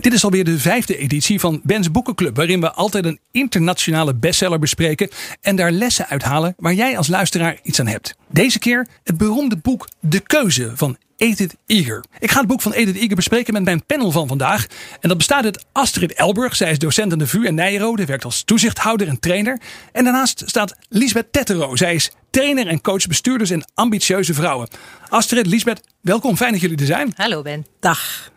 Dit 0.00 0.12
is 0.12 0.24
alweer 0.24 0.44
de 0.44 0.58
vijfde 0.58 0.96
editie 0.96 1.40
van 1.40 1.60
Ben's 1.62 1.90
Boekenclub, 1.90 2.36
waarin 2.36 2.60
we 2.60 2.72
altijd 2.72 3.04
een 3.04 3.20
internationale 3.30 4.14
bestseller 4.14 4.58
bespreken 4.58 5.08
en 5.40 5.56
daar 5.56 5.70
lessen 5.70 6.08
uithalen 6.08 6.54
waar 6.58 6.74
jij 6.74 6.96
als 6.96 7.08
luisteraar 7.08 7.58
iets 7.62 7.80
aan 7.80 7.86
hebt. 7.86 8.16
Deze 8.28 8.58
keer 8.58 8.86
het 9.04 9.16
beroemde 9.16 9.56
boek 9.56 9.88
De 10.00 10.20
Keuze 10.20 10.72
van 10.74 10.96
Edith 11.16 11.56
Eager. 11.66 12.04
Ik 12.18 12.30
ga 12.30 12.38
het 12.38 12.48
boek 12.48 12.62
van 12.62 12.72
Edith 12.72 12.96
Eager 12.96 13.14
bespreken 13.14 13.52
met 13.52 13.64
mijn 13.64 13.84
panel 13.86 14.10
van 14.10 14.28
vandaag. 14.28 14.66
En 15.00 15.08
dat 15.08 15.16
bestaat 15.16 15.44
uit 15.44 15.64
Astrid 15.72 16.12
Elburg. 16.12 16.56
Zij 16.56 16.70
is 16.70 16.78
docent 16.78 17.12
aan 17.12 17.18
de 17.18 17.26
VU 17.26 17.46
en 17.46 17.54
Nijrode, 17.54 18.04
werkt 18.04 18.24
als 18.24 18.42
toezichthouder 18.42 19.08
en 19.08 19.20
trainer. 19.20 19.60
En 19.92 20.04
daarnaast 20.04 20.42
staat 20.46 20.76
Lisbeth 20.88 21.32
Tettero. 21.32 21.76
Zij 21.76 21.94
is 21.94 22.10
trainer 22.30 22.66
en 22.66 22.80
coach 22.80 23.06
bestuurders 23.06 23.50
en 23.50 23.64
ambitieuze 23.74 24.34
vrouwen. 24.34 24.68
Astrid, 25.08 25.46
Lisbeth, 25.46 25.80
welkom. 26.00 26.36
Fijn 26.36 26.52
dat 26.52 26.60
jullie 26.60 26.78
er 26.78 26.86
zijn. 26.86 27.12
Hallo 27.16 27.42
Ben. 27.42 27.66
Dag. 27.80 28.30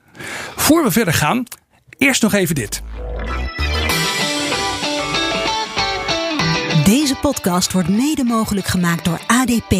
Voor 0.56 0.84
we 0.84 0.92
verder 0.92 1.14
gaan, 1.14 1.44
eerst 1.98 2.22
nog 2.22 2.34
even 2.34 2.56
dit. 2.56 2.82
Deze 6.84 7.16
podcast 7.22 7.72
wordt 7.72 7.90
mede 7.90 8.24
mogelijk 8.24 8.68
gemaakt 8.68 9.06
door 9.06 9.22
ADP. 9.28 9.76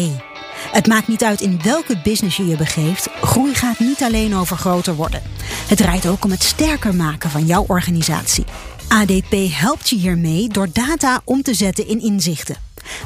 Het 0.72 0.86
maakt 0.86 1.08
niet 1.08 1.24
uit 1.24 1.40
in 1.40 1.62
welke 1.62 2.00
business 2.02 2.36
je 2.36 2.46
je 2.46 2.56
begeeft, 2.56 3.08
groei 3.22 3.54
gaat 3.54 3.78
niet 3.78 4.02
alleen 4.02 4.34
over 4.34 4.56
groter 4.56 4.94
worden. 4.94 5.22
Het 5.68 5.78
draait 5.78 6.06
ook 6.06 6.24
om 6.24 6.30
het 6.30 6.42
sterker 6.42 6.94
maken 6.94 7.30
van 7.30 7.46
jouw 7.46 7.64
organisatie. 7.68 8.44
ADP 8.88 9.34
helpt 9.50 9.88
je 9.88 9.96
hiermee 9.96 10.48
door 10.48 10.68
data 10.72 11.20
om 11.24 11.42
te 11.42 11.54
zetten 11.54 11.88
in 11.88 12.00
inzichten. 12.00 12.56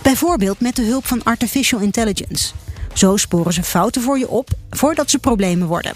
Bijvoorbeeld 0.03 0.61
met 0.61 0.77
de 0.77 0.85
hulp 0.85 1.07
van 1.07 1.23
artificial 1.23 1.81
intelligence. 1.81 2.53
Zo 2.93 3.17
sporen 3.17 3.53
ze 3.53 3.63
fouten 3.63 4.03
voor 4.03 4.19
je 4.19 4.29
op 4.29 4.51
voordat 4.71 5.11
ze 5.11 5.19
problemen 5.19 5.69
worden. 5.69 5.93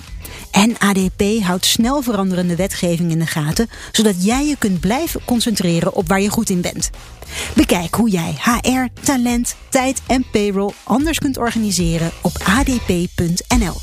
En 0.52 0.78
ADP 0.78 1.22
houdt 1.42 1.64
snel 1.64 2.02
veranderende 2.02 2.56
wetgeving 2.56 3.10
in 3.10 3.18
de 3.18 3.26
gaten, 3.26 3.68
zodat 3.92 4.24
jij 4.24 4.46
je 4.46 4.56
kunt 4.58 4.80
blijven 4.80 5.24
concentreren 5.24 5.94
op 5.94 6.08
waar 6.08 6.20
je 6.20 6.28
goed 6.28 6.50
in 6.50 6.60
bent. 6.60 6.90
Bekijk 7.54 7.94
hoe 7.94 8.10
jij 8.10 8.34
HR, 8.38 9.00
talent, 9.02 9.56
tijd 9.68 10.02
en 10.06 10.24
payroll 10.32 10.72
anders 10.82 11.18
kunt 11.18 11.38
organiseren 11.38 12.10
op 12.22 12.32
adp.nl. 12.44 13.76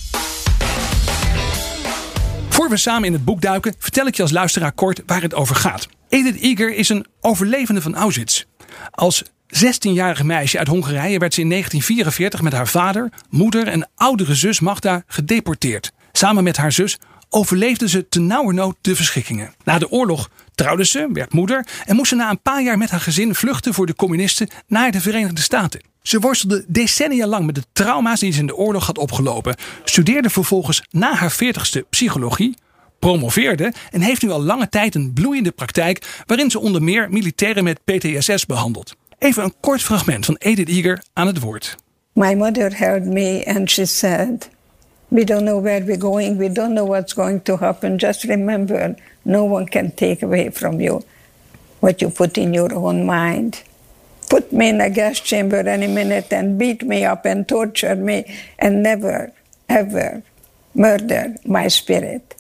Voor 2.50 2.70
we 2.70 2.78
samen 2.78 3.08
in 3.08 3.14
het 3.14 3.26
boek 3.26 3.42
duiken, 3.42 3.76
vertel 3.78 4.08
ik 4.08 4.16
je 4.16 4.22
als 4.22 4.32
luisteraar 4.32 4.72
kort 4.72 5.02
waar 5.06 5.22
het 5.22 5.34
over 5.34 5.56
gaat. 5.56 5.88
Edith 6.10 6.42
Eager 6.42 6.76
is 6.76 6.90
een 6.90 7.06
overlevende 7.22 7.82
van 7.82 7.96
Auschwitz. 7.96 8.44
Als 8.92 9.24
16-jarige 9.48 10.26
meisje 10.26 10.58
uit 10.58 10.68
Hongarije 10.68 11.20
werd 11.20 11.34
ze 11.34 11.42
in 11.42 11.50
1944 11.50 12.42
met 12.42 12.54
haar 12.54 12.68
vader, 12.68 13.10
moeder 13.30 13.68
en 13.68 13.90
oudere 13.96 14.36
zus 14.36 14.60
Magda 14.60 15.04
gedeporteerd. 15.08 15.92
Samen 16.20 16.44
met 16.44 16.58
haar 16.58 16.72
zus 16.72 16.98
overleefde 17.30 17.90
ze 17.90 18.10
te 18.10 18.20
nauwernood 18.20 18.76
de 18.82 18.96
verschrikkingen. 18.96 19.54
Na 19.64 19.80
de 19.80 19.92
oorlog 19.92 20.30
trouwde 20.56 20.86
ze, 20.86 21.10
werd 21.14 21.34
moeder 21.34 21.68
en 21.86 21.96
moest 21.96 22.10
ze 22.10 22.16
na 22.16 22.30
een 22.30 22.42
paar 22.42 22.64
jaar 22.64 22.78
met 22.78 22.90
haar 22.90 23.00
gezin 23.00 23.36
vluchten 23.36 23.74
voor 23.74 23.86
de 23.86 23.96
communisten 23.96 24.50
naar 24.68 24.92
de 24.92 25.02
Verenigde 25.02 25.42
Staten. 25.42 25.82
Ze 26.02 26.20
worstelde 26.20 26.66
decennia 26.68 27.28
lang 27.28 27.46
met 27.46 27.56
de 27.56 27.64
trauma's 27.74 28.20
die 28.20 28.32
ze 28.32 28.40
in 28.40 28.48
de 28.48 28.56
oorlog 28.56 28.86
had 28.86 28.98
opgelopen, 28.98 29.56
studeerde 29.84 30.30
vervolgens 30.30 30.84
na 30.90 31.14
haar 31.14 31.34
40ste 31.34 31.90
psychologie, 31.90 32.58
promoveerde 33.00 33.74
en 33.92 34.02
heeft 34.02 34.22
nu 34.22 34.30
al 34.30 34.44
lange 34.44 34.70
tijd 34.70 34.96
een 34.96 35.14
bloeiende 35.14 35.52
praktijk 35.52 36.24
waarin 36.26 36.52
ze 36.52 36.60
onder 36.60 36.84
meer 36.84 37.10
militairen 37.10 37.64
met 37.64 37.84
PTSS 37.84 38.46
behandelt. 38.46 38.96
Even 39.20 39.44
een 39.44 39.54
kort 39.60 39.82
fragment 39.82 40.26
van 40.26 40.36
Edith 40.36 40.70
Eager 40.70 41.04
aan 41.14 41.28
het 41.28 41.40
woord. 41.40 41.76
My 42.14 42.34
mother 42.34 42.78
held 42.78 43.06
me 43.06 43.44
and 43.46 43.72
she 43.72 43.86
said, 43.86 44.50
We 45.12 45.26
don't 45.26 45.46
know 45.46 45.58
where 45.58 45.82
we're 45.82 45.98
going, 45.98 46.38
we 46.38 46.50
don't 46.50 46.76
know 46.76 46.86
what's 46.86 47.14
going 47.14 47.42
to 47.42 47.58
happen. 47.58 47.98
Just 47.98 48.24
remember, 48.26 48.96
no 49.26 49.44
one 49.46 49.66
can 49.68 49.92
take 49.92 50.22
away 50.22 50.50
from 50.50 50.80
you 50.80 51.04
what 51.80 52.02
you 52.02 52.10
put 52.10 52.38
in 52.38 52.54
your 52.54 52.74
own 52.74 53.06
mind. 53.06 53.64
Put 54.30 54.52
me 54.54 54.70
in 54.70 54.82
a 54.82 54.90
gas 54.90 55.20
chamber 55.20 55.58
any 55.58 55.88
minute 55.88 56.32
and 56.32 56.60
beat 56.60 56.84
me 56.84 57.04
up 57.04 57.26
and 57.26 57.48
torture 57.48 57.96
me 57.96 58.26
and 58.60 58.84
never, 58.84 59.32
ever 59.68 60.22
murder 60.76 61.36
my 61.46 61.68
spirit. 61.68 62.36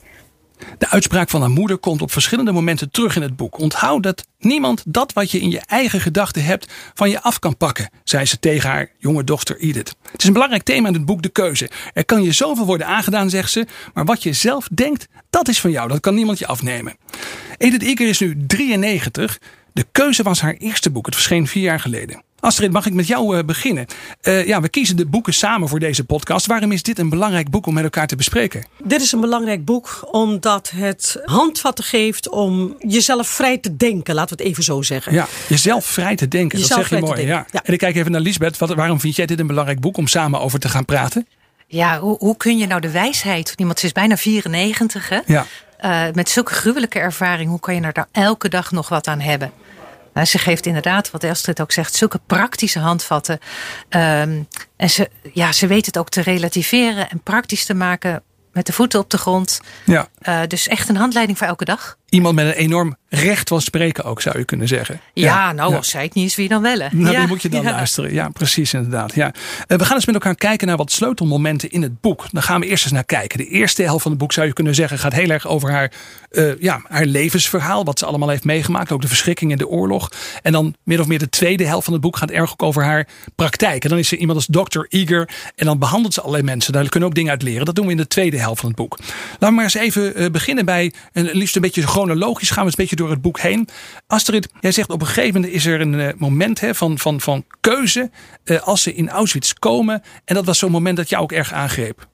De 0.77 0.89
uitspraak 0.89 1.29
van 1.29 1.41
haar 1.41 1.49
moeder 1.49 1.77
komt 1.77 2.01
op 2.01 2.11
verschillende 2.11 2.51
momenten 2.51 2.91
terug 2.91 3.15
in 3.15 3.21
het 3.21 3.35
boek. 3.35 3.59
Onthoud 3.59 4.03
dat 4.03 4.27
niemand 4.39 4.83
dat 4.87 5.13
wat 5.13 5.31
je 5.31 5.39
in 5.39 5.49
je 5.49 5.61
eigen 5.65 6.01
gedachten 6.01 6.43
hebt 6.43 6.71
van 6.93 7.09
je 7.09 7.21
af 7.21 7.39
kan 7.39 7.57
pakken, 7.57 7.89
zei 8.03 8.25
ze 8.25 8.39
tegen 8.39 8.69
haar 8.69 8.91
jonge 8.97 9.23
dochter 9.23 9.57
Edith. 9.59 9.95
Het 10.11 10.21
is 10.21 10.27
een 10.27 10.33
belangrijk 10.33 10.63
thema 10.63 10.87
in 10.87 10.93
het 10.93 11.05
boek 11.05 11.21
De 11.21 11.29
Keuze. 11.29 11.69
Er 11.93 12.05
kan 12.05 12.23
je 12.23 12.31
zoveel 12.31 12.65
worden 12.65 12.87
aangedaan, 12.87 13.29
zegt 13.29 13.51
ze, 13.51 13.67
maar 13.93 14.05
wat 14.05 14.23
je 14.23 14.33
zelf 14.33 14.67
denkt, 14.73 15.07
dat 15.29 15.47
is 15.47 15.59
van 15.59 15.71
jou. 15.71 15.87
Dat 15.87 15.99
kan 15.99 16.15
niemand 16.15 16.39
je 16.39 16.47
afnemen. 16.47 16.97
Edith 17.57 17.83
Eger 17.83 18.07
is 18.07 18.19
nu 18.19 18.45
93. 18.47 19.39
De 19.73 19.85
Keuze 19.91 20.23
was 20.23 20.41
haar 20.41 20.53
eerste 20.53 20.89
boek. 20.89 21.05
Het 21.05 21.15
verscheen 21.15 21.47
vier 21.47 21.63
jaar 21.63 21.79
geleden. 21.79 22.23
Astrid, 22.39 22.71
mag 22.71 22.85
ik 22.85 22.93
met 22.93 23.07
jou 23.07 23.37
uh, 23.37 23.43
beginnen? 23.43 23.85
Uh, 24.23 24.47
ja, 24.47 24.61
we 24.61 24.69
kiezen 24.69 24.95
de 24.95 25.05
boeken 25.05 25.33
samen 25.33 25.67
voor 25.67 25.79
deze 25.79 26.03
podcast. 26.03 26.45
Waarom 26.45 26.71
is 26.71 26.83
dit 26.83 26.99
een 26.99 27.09
belangrijk 27.09 27.49
boek 27.49 27.65
om 27.65 27.73
met 27.73 27.83
elkaar 27.83 28.07
te 28.07 28.15
bespreken? 28.15 28.65
Dit 28.83 29.01
is 29.01 29.11
een 29.11 29.21
belangrijk 29.21 29.65
boek 29.65 30.07
omdat 30.11 30.71
het 30.75 31.21
handvatten 31.25 31.85
geeft 31.85 32.29
om 32.29 32.75
jezelf 32.79 33.27
vrij 33.27 33.57
te 33.57 33.75
denken. 33.75 34.15
Laten 34.15 34.37
we 34.37 34.43
het 34.43 34.51
even 34.51 34.63
zo 34.63 34.81
zeggen. 34.81 35.13
Ja, 35.13 35.27
jezelf 35.47 35.85
vrij 35.85 36.15
te 36.15 36.27
denken. 36.27 36.59
Jezelf 36.59 36.79
dat 36.79 36.89
zeg 36.89 36.99
je 36.99 37.05
mooi. 37.05 37.25
Ja. 37.25 37.45
Ja. 37.51 37.63
En 37.63 37.73
ik 37.73 37.79
kijk 37.79 37.95
even 37.95 38.11
naar 38.11 38.21
Lisbeth. 38.21 38.57
Wat, 38.57 38.73
waarom 38.73 38.99
vind 38.99 39.15
jij 39.15 39.25
dit 39.25 39.39
een 39.39 39.47
belangrijk 39.47 39.79
boek 39.79 39.97
om 39.97 40.07
samen 40.07 40.41
over 40.41 40.59
te 40.59 40.69
gaan 40.69 40.85
praten? 40.85 41.27
Ja, 41.67 41.99
hoe, 41.99 42.17
hoe 42.17 42.37
kun 42.37 42.57
je 42.57 42.67
nou 42.67 42.81
de 42.81 42.91
wijsheid 42.91 43.47
van 43.47 43.57
iemand, 43.57 43.79
ze 43.79 43.85
is 43.85 43.91
bijna 43.91 44.17
94 44.17 45.09
hè? 45.09 45.19
Ja. 45.25 45.45
Uh, 45.85 46.13
met 46.13 46.29
zulke 46.29 46.53
gruwelijke 46.53 46.99
ervaring, 46.99 47.49
hoe 47.49 47.59
kan 47.59 47.75
je 47.75 47.81
er 47.81 47.93
daar 47.93 48.07
elke 48.11 48.49
dag 48.49 48.71
nog 48.71 48.89
wat 48.89 49.07
aan 49.07 49.19
hebben? 49.19 49.51
Nou, 50.13 50.25
ze 50.27 50.37
geeft 50.37 50.65
inderdaad, 50.65 51.11
wat 51.11 51.23
Elstrid 51.23 51.61
ook 51.61 51.71
zegt, 51.71 51.95
zulke 51.95 52.19
praktische 52.25 52.79
handvatten. 52.79 53.39
Um, 53.89 54.47
en 54.75 54.89
ze, 54.89 55.09
ja, 55.33 55.51
ze 55.51 55.67
weet 55.67 55.85
het 55.85 55.97
ook 55.97 56.09
te 56.09 56.21
relativeren 56.21 57.09
en 57.09 57.23
praktisch 57.23 57.65
te 57.65 57.73
maken 57.73 58.23
met 58.53 58.65
de 58.65 58.73
voeten 58.73 58.99
op 58.99 59.09
de 59.09 59.17
grond. 59.17 59.61
Ja. 59.85 60.07
Uh, 60.21 60.41
dus 60.47 60.67
echt 60.67 60.89
een 60.89 60.97
handleiding 60.97 61.37
voor 61.37 61.47
elke 61.47 61.65
dag. 61.65 61.97
Iemand 62.09 62.35
met 62.35 62.45
een 62.45 62.53
enorm 62.53 62.95
recht 63.09 63.49
van 63.49 63.61
spreken 63.61 64.03
ook, 64.03 64.21
zou 64.21 64.37
je 64.37 64.45
kunnen 64.45 64.67
zeggen. 64.67 64.99
Ja, 65.13 65.25
ja 65.25 65.51
nou, 65.51 65.75
als 65.75 65.89
zij 65.89 66.03
het 66.03 66.13
niet 66.13 66.25
is, 66.25 66.35
wie 66.35 66.47
dan 66.47 66.61
wel? 66.61 66.79
Hè? 66.79 66.87
Nou, 66.91 67.11
ja. 67.11 67.27
moet 67.27 67.41
je 67.41 67.49
dan 67.49 67.63
luisteren. 67.63 68.13
Ja, 68.13 68.29
precies 68.29 68.73
inderdaad. 68.73 69.15
Ja. 69.15 69.33
Uh, 69.67 69.77
we 69.77 69.85
gaan 69.85 69.95
eens 69.95 70.05
met 70.05 70.15
elkaar 70.15 70.35
kijken 70.35 70.67
naar 70.67 70.77
wat 70.77 70.91
sleutelmomenten 70.91 71.71
in 71.71 71.81
het 71.81 72.01
boek. 72.01 72.25
Dan 72.31 72.43
gaan 72.43 72.59
we 72.59 72.65
eerst 72.65 72.83
eens 72.83 72.93
naar 72.93 73.03
kijken. 73.03 73.37
De 73.37 73.47
eerste 73.47 73.83
helft 73.83 74.01
van 74.01 74.11
het 74.11 74.19
boek, 74.19 74.33
zou 74.33 74.47
je 74.47 74.53
kunnen 74.53 74.75
zeggen, 74.75 74.99
gaat 74.99 75.13
heel 75.13 75.29
erg 75.29 75.47
over 75.47 75.71
haar, 75.71 75.91
uh, 76.31 76.59
ja, 76.59 76.81
haar 76.87 77.05
levensverhaal. 77.05 77.85
Wat 77.85 77.99
ze 77.99 78.05
allemaal 78.05 78.29
heeft 78.29 78.43
meegemaakt. 78.43 78.91
Ook 78.91 79.01
de 79.01 79.07
verschrikking 79.07 79.51
in 79.51 79.57
de 79.57 79.67
oorlog. 79.67 80.11
En 80.41 80.51
dan 80.51 80.75
min 80.83 80.99
of 80.99 81.07
meer 81.07 81.19
de 81.19 81.29
tweede 81.29 81.65
helft 81.65 81.83
van 81.83 81.93
het 81.93 82.01
boek 82.01 82.17
gaat 82.17 82.31
erg 82.31 82.51
ook 82.51 82.63
over 82.63 82.83
haar 82.83 83.07
praktijk. 83.35 83.83
En 83.83 83.89
dan 83.89 83.97
is 83.97 84.07
ze 84.07 84.17
iemand 84.17 84.37
als 84.37 84.67
Dr. 84.69 84.85
Eager. 84.89 85.29
En 85.55 85.65
dan 85.65 85.79
behandelt 85.79 86.13
ze 86.13 86.19
allerlei 86.19 86.43
mensen. 86.43 86.73
Daar 86.73 86.81
kunnen 86.81 87.01
we 87.01 87.05
ook 87.05 87.15
dingen 87.15 87.31
uit 87.31 87.41
leren. 87.41 87.65
Dat 87.65 87.75
doen 87.75 87.85
we 87.85 87.91
in 87.91 87.97
de 87.97 88.07
tweede 88.07 88.39
helft 88.39 88.59
van 88.59 88.69
het 88.69 88.77
boek. 88.77 88.97
Laten 88.99 89.47
we 89.47 89.51
maar 89.51 89.63
eens 89.63 89.73
even 89.73 90.31
beginnen 90.31 90.65
bij, 90.65 90.93
en 91.11 91.25
liefst 91.25 91.55
een 91.55 91.61
beetje 91.61 91.81
chronologisch 91.99 92.49
gaan 92.49 92.63
we 92.63 92.69
een 92.69 92.75
beetje 92.77 92.95
door 92.95 93.09
het 93.09 93.21
boek 93.21 93.39
heen. 93.39 93.67
Astrid, 94.07 94.47
jij 94.59 94.71
zegt 94.71 94.89
op 94.89 95.01
een 95.01 95.07
gegeven 95.07 95.33
moment 95.33 95.53
is 95.53 95.65
er 95.65 95.81
een 95.81 95.93
uh, 95.93 96.09
moment 96.17 96.59
hè, 96.59 96.75
van, 96.75 96.99
van, 96.99 97.21
van 97.21 97.45
keuze 97.59 98.09
uh, 98.45 98.61
als 98.61 98.81
ze 98.81 98.93
in 98.93 99.09
Auschwitz 99.09 99.53
komen. 99.53 100.03
En 100.25 100.35
dat 100.35 100.45
was 100.45 100.57
zo'n 100.57 100.71
moment 100.71 100.97
dat 100.97 101.09
jou 101.09 101.23
ook 101.23 101.31
erg 101.31 101.53
aangreep. 101.53 102.07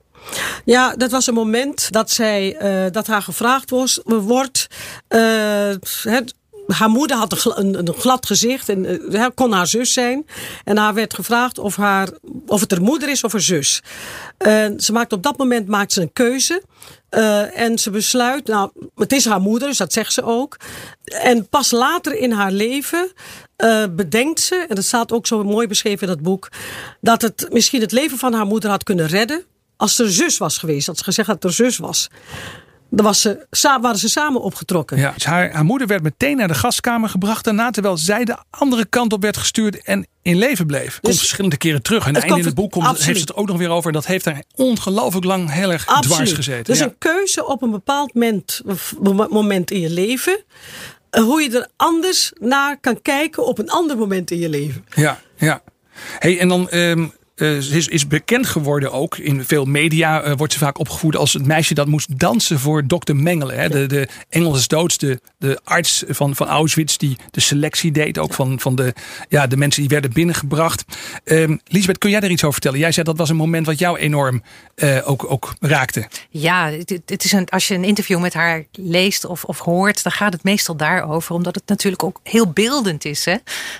Ja, 0.65 0.95
dat 0.95 1.11
was 1.11 1.27
een 1.27 1.33
moment 1.33 1.91
dat 1.91 2.11
zij 2.11 2.61
uh, 2.61 2.91
dat 2.91 3.07
haar 3.07 3.21
gevraagd 3.21 3.69
was, 3.69 4.01
wordt. 4.03 4.67
Het, 6.01 6.33
haar 6.67 6.89
moeder 6.89 7.17
had 7.17 7.57
een, 7.57 7.77
een, 7.77 7.93
glad 7.93 8.25
gezicht 8.25 8.69
en 8.69 9.13
uh, 9.13 9.25
kon 9.35 9.51
haar 9.51 9.67
zus 9.67 9.93
zijn. 9.93 10.25
En 10.63 10.77
haar 10.77 10.93
werd 10.93 11.13
gevraagd 11.13 11.57
of, 11.57 11.75
haar, 11.75 12.09
of 12.47 12.61
het 12.61 12.71
haar 12.71 12.81
moeder 12.81 13.09
is 13.09 13.23
of 13.23 13.31
haar 13.31 13.41
zus. 13.41 13.81
Uh, 14.47 14.65
ze 14.77 14.91
maakt 14.91 15.13
op 15.13 15.23
dat 15.23 15.37
moment 15.37 15.67
maakt 15.67 15.93
ze 15.93 16.01
een 16.01 16.13
keuze. 16.13 16.63
Uh, 17.11 17.59
en 17.59 17.77
ze 17.77 17.89
besluit, 17.89 18.47
nou, 18.47 18.71
het 18.95 19.11
is 19.11 19.25
haar 19.25 19.41
moeder, 19.41 19.67
dus 19.67 19.77
dat 19.77 19.93
zegt 19.93 20.13
ze 20.13 20.23
ook. 20.23 20.57
En 21.03 21.49
pas 21.49 21.71
later 21.71 22.15
in 22.15 22.31
haar 22.31 22.51
leven 22.51 23.11
bedenkt 23.95 24.39
ze, 24.39 24.65
en 24.69 24.75
dat 24.75 24.83
staat 24.83 25.11
ook 25.11 25.27
zo 25.27 25.43
mooi 25.43 25.67
beschreven 25.67 26.07
in 26.07 26.13
dat 26.13 26.23
boek, 26.23 26.49
dat 27.01 27.21
het 27.21 27.47
misschien 27.51 27.81
het 27.81 27.91
leven 27.91 28.17
van 28.17 28.33
haar 28.33 28.45
moeder 28.45 28.69
had 28.69 28.83
kunnen 28.83 29.07
redden 29.07 29.45
als 29.77 29.99
er 29.99 30.11
zus 30.11 30.37
was 30.37 30.57
geweest. 30.57 30.85
Dat 30.85 30.97
ze 30.97 31.03
gezegd 31.03 31.27
had 31.27 31.41
dat 31.41 31.51
er 31.51 31.55
zus 31.55 31.77
was. 31.77 32.09
Dan 32.89 33.05
was 33.05 33.21
ze, 33.21 33.45
waren 33.81 33.97
ze 33.97 34.09
samen 34.09 34.41
opgetrokken. 34.41 34.97
Ja, 34.97 35.11
dus 35.11 35.25
haar, 35.25 35.51
haar 35.51 35.65
moeder 35.65 35.87
werd 35.87 36.03
meteen 36.03 36.37
naar 36.37 36.47
de 36.47 36.53
gaskamer 36.53 37.09
gebracht 37.09 37.43
daarna, 37.43 37.69
terwijl 37.71 37.97
zij 37.97 38.25
de 38.25 38.37
andere 38.49 38.85
kant 38.85 39.13
op 39.13 39.21
werd 39.21 39.37
gestuurd 39.37 39.83
en 39.83 40.07
in 40.21 40.37
leven 40.37 40.65
bleef. 40.65 40.91
Komt 40.99 41.01
Dus- 41.13 41.17
verschillende 41.17 41.57
keren 41.57 41.81
terug. 41.81 42.07
En 42.07 42.15
einde 42.15 42.39
in 42.39 42.45
het 42.45 42.55
boek 42.55 42.71
komt, 42.71 42.85
absoluut. 42.85 43.05
heeft 43.07 43.19
ze 43.19 43.25
het 43.25 43.35
ook 43.35 43.47
nog 43.47 43.57
weer 43.57 43.69
over. 43.69 43.91
Dat 43.91 44.05
heeft 44.05 44.25
haar 44.25 44.43
ongelooflijk 44.55 45.25
lang 45.25 45.51
heel 45.51 45.71
erg 45.71 45.83
dwars 45.85 45.97
Absoluut. 46.07 46.33
gezeten. 46.33 46.63
Dus 46.63 46.79
ja. 46.79 46.85
een 46.85 46.95
keuze 46.97 47.45
op 47.47 47.61
een 47.61 47.71
bepaald 47.71 48.13
moment, 48.13 48.61
moment 49.29 49.71
in 49.71 49.79
je 49.79 49.89
leven. 49.89 50.43
eh, 51.09 51.23
Hoe 51.23 51.41
je 51.41 51.57
er 51.59 51.67
anders 51.75 52.31
naar 52.39 52.77
kan 52.79 53.01
kijken 53.01 53.45
op 53.45 53.57
een 53.59 53.69
ander 53.69 53.97
moment 53.97 54.31
in 54.31 54.39
je 54.39 54.49
leven. 54.49 54.85
Ja, 54.95 55.19
ja. 55.37 55.61
Hey, 56.19 56.39
en 56.39 56.47
dan 56.47 56.69
ehm, 56.69 57.07
eh, 57.35 57.57
ze 57.57 57.77
is, 57.77 57.87
is 57.87 58.07
bekend 58.07 58.47
geworden 58.47 58.91
ook. 58.91 59.17
In 59.17 59.45
veel 59.45 59.65
media 59.65 60.21
eh, 60.21 60.33
wordt 60.37 60.53
ze 60.53 60.59
vaak 60.59 60.79
opgevoerd 60.79 61.15
als 61.15 61.33
het 61.33 61.45
meisje 61.45 61.73
dat 61.73 61.87
moest 61.87 62.19
dansen 62.19 62.59
voor 62.59 62.87
dokter 62.87 63.15
Mengele. 63.15 63.53
Hè? 63.53 63.69
De, 63.69 63.85
de 63.85 64.07
Engelse 64.29 64.67
doods, 64.67 64.97
de, 64.97 65.19
de 65.37 65.59
arts 65.63 66.03
van, 66.07 66.35
van 66.35 66.47
Auschwitz 66.47 66.97
die 66.97 67.17
de 67.31 67.39
selectie 67.39 67.91
deed. 67.91 68.17
Ook 68.17 68.33
van, 68.33 68.59
van 68.59 68.75
de, 68.75 68.93
ja, 69.29 69.47
de 69.47 69.57
mensen 69.57 69.81
die 69.81 69.89
werden 69.89 70.13
binnengebracht. 70.13 70.83
Ehm 71.23 71.55
Lisbeth, 71.67 71.97
kun 71.97 72.09
jij 72.09 72.19
daar 72.19 72.29
iets 72.29 72.41
over 72.41 72.53
vertellen? 72.53 72.79
Jij 72.79 72.91
zei 72.91 73.05
dat 73.05 73.17
was 73.17 73.29
een 73.29 73.35
moment 73.35 73.65
wat 73.65 73.79
jou 73.79 73.97
enorm 73.97 74.43
eh, 74.75 75.09
ook, 75.09 75.31
ook 75.31 75.53
raakte. 75.59 76.07
Ja, 76.29 76.71
het, 77.05 77.23
is 77.25 77.31
een, 77.31 77.49
als 77.49 77.67
je 77.67 77.73
een 77.73 77.83
interview 77.83 78.19
met 78.19 78.33
haar 78.33 78.63
leest 78.71 79.25
of, 79.25 79.43
of 79.43 79.59
hoort, 79.59 80.03
dan 80.03 80.11
gaat 80.11 80.33
het 80.33 80.43
meestal 80.43 80.75
daarover. 80.75 81.35
Omdat 81.35 81.55
het 81.55 81.67
natuurlijk 81.67 82.03
ook 82.03 82.19
heel 82.23 82.51
beeldend 82.51 83.05
is. 83.05 83.25
Hè? 83.25 83.35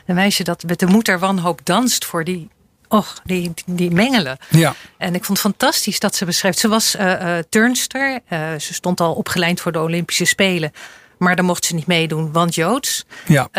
Een 0.06 0.16
meisje 0.16 0.44
dat 0.44 0.63
met 0.63 0.80
de 0.80 0.86
moed 0.86 1.06
der 1.06 1.19
wanhoop 1.19 1.60
danst 1.63 2.06
voor 2.06 2.24
die, 2.24 2.50
och, 2.88 3.08
die, 3.24 3.54
die, 3.66 3.92
mengelen. 3.92 4.38
Ja. 4.50 4.76
En 4.98 5.16
ik 5.16 5.26
vond 5.26 5.42
het 5.42 5.48
fantastisch 5.48 6.00
dat 6.00 6.16
ze 6.16 6.26
beschrijft. 6.26 6.60
Ze 6.60 6.68
was 6.68 6.96
eh, 6.96 7.38
eh, 7.38 7.44
turnster. 7.50 8.20
Eh, 8.28 8.40
ze 8.60 8.74
stond 8.74 9.00
al 9.02 9.14
opgeleid 9.14 9.62
voor 9.62 9.72
de 9.72 9.80
Olympische 9.80 10.26
Spelen. 10.26 10.72
Maar 11.18 11.36
daar 11.36 11.46
mocht 11.46 11.66
ze 11.66 11.76
niet 11.76 11.88
meedoen, 11.88 12.32
want 12.32 12.56
Joods. 12.56 13.06
Ja. 13.28 13.50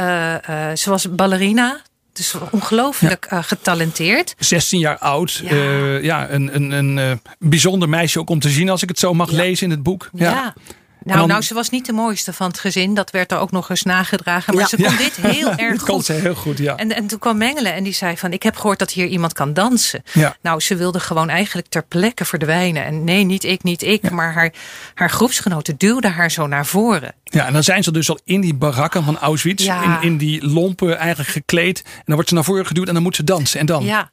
Ze 0.76 0.90
was 0.90 1.14
ballerina. 1.14 1.80
Dus 2.12 2.34
ongelooflijk 2.50 3.26
getalenteerd. 3.30 4.34
16 4.38 4.78
jaar 4.78 4.98
oud. 4.98 5.42
Ja. 5.44 5.56
Ja, 5.98 6.30
een, 6.30 6.54
een, 6.54 6.70
een 6.70 7.20
bijzonder 7.38 7.88
meisje 7.88 8.18
ook 8.18 8.30
om 8.30 8.40
te 8.40 8.48
zien 8.48 8.68
als 8.70 8.82
ik 8.82 8.88
het 8.88 8.98
zo 8.98 9.14
mag 9.14 9.30
lezen 9.30 9.64
in 9.64 9.70
het 9.70 9.82
boek. 9.82 10.10
Ja. 10.12 10.54
Nou, 11.06 11.18
dan- 11.18 11.28
nou, 11.28 11.42
ze 11.42 11.54
was 11.54 11.70
niet 11.70 11.86
de 11.86 11.92
mooiste 11.92 12.32
van 12.32 12.46
het 12.48 12.58
gezin. 12.58 12.94
Dat 12.94 13.10
werd 13.10 13.32
er 13.32 13.38
ook 13.38 13.50
nog 13.50 13.70
eens 13.70 13.82
nagedragen. 13.82 14.54
Maar 14.54 14.62
Ja. 14.62 14.68
ze 14.68 14.76
kon 14.76 14.84
Ja. 14.90 14.96
dit 14.96 15.16
heel 15.16 15.50
erg 15.66 15.82
kon 15.82 15.94
goed. 15.94 16.04
ze 16.04 16.12
heel 16.12 16.34
goed, 16.34 16.58
ja. 16.58 16.76
En, 16.76 16.94
en 16.94 17.06
toen 17.06 17.18
kwam 17.18 17.36
Mengelen 17.38 17.74
en 17.74 17.84
die 17.84 17.92
zei 17.92 18.16
van... 18.16 18.32
ik 18.32 18.42
heb 18.42 18.56
gehoord 18.56 18.78
dat 18.78 18.90
hier 18.90 19.06
iemand 19.06 19.32
kan 19.32 19.52
dansen. 19.54 20.02
Ja. 20.12 20.36
Nou, 20.42 20.60
ze 20.60 20.76
wilde 20.76 21.00
gewoon 21.00 21.28
eigenlijk 21.28 21.68
ter 21.68 21.84
plekke 21.84 22.24
verdwijnen. 22.24 22.84
En 22.84 23.04
nee, 23.04 23.24
niet 23.24 23.44
ik, 23.44 23.62
niet 23.62 23.82
ik. 23.82 24.10
Maar 24.10 24.32
haar, 24.32 24.52
haar 24.94 25.10
groepsgenoten 25.10 25.76
duwden 25.76 26.12
haar 26.12 26.30
zo 26.30 26.46
naar 26.46 26.66
voren. 26.66 27.14
Ja, 27.24 27.46
en 27.46 27.52
dan 27.52 27.62
zijn 27.62 27.82
ze 27.82 27.90
dus 27.92 28.10
al 28.10 28.18
in 28.24 28.40
die 28.40 28.54
barakken 28.54 29.04
van 29.04 29.18
Auschwitz. 29.18 29.66
In, 29.66 29.96
in 30.00 30.16
die 30.16 30.46
lompen 30.46 30.98
eigenlijk 30.98 31.30
gekleed. 31.30 31.82
En 31.84 32.02
dan 32.04 32.14
wordt 32.14 32.28
ze 32.28 32.34
naar 32.34 32.44
voren 32.44 32.66
geduwd 32.66 32.88
en 32.88 32.94
dan 32.94 33.02
moet 33.02 33.16
ze 33.16 33.24
dansen. 33.24 33.60
En 33.60 33.66
dan? 33.66 33.84
Ja. 33.84 34.10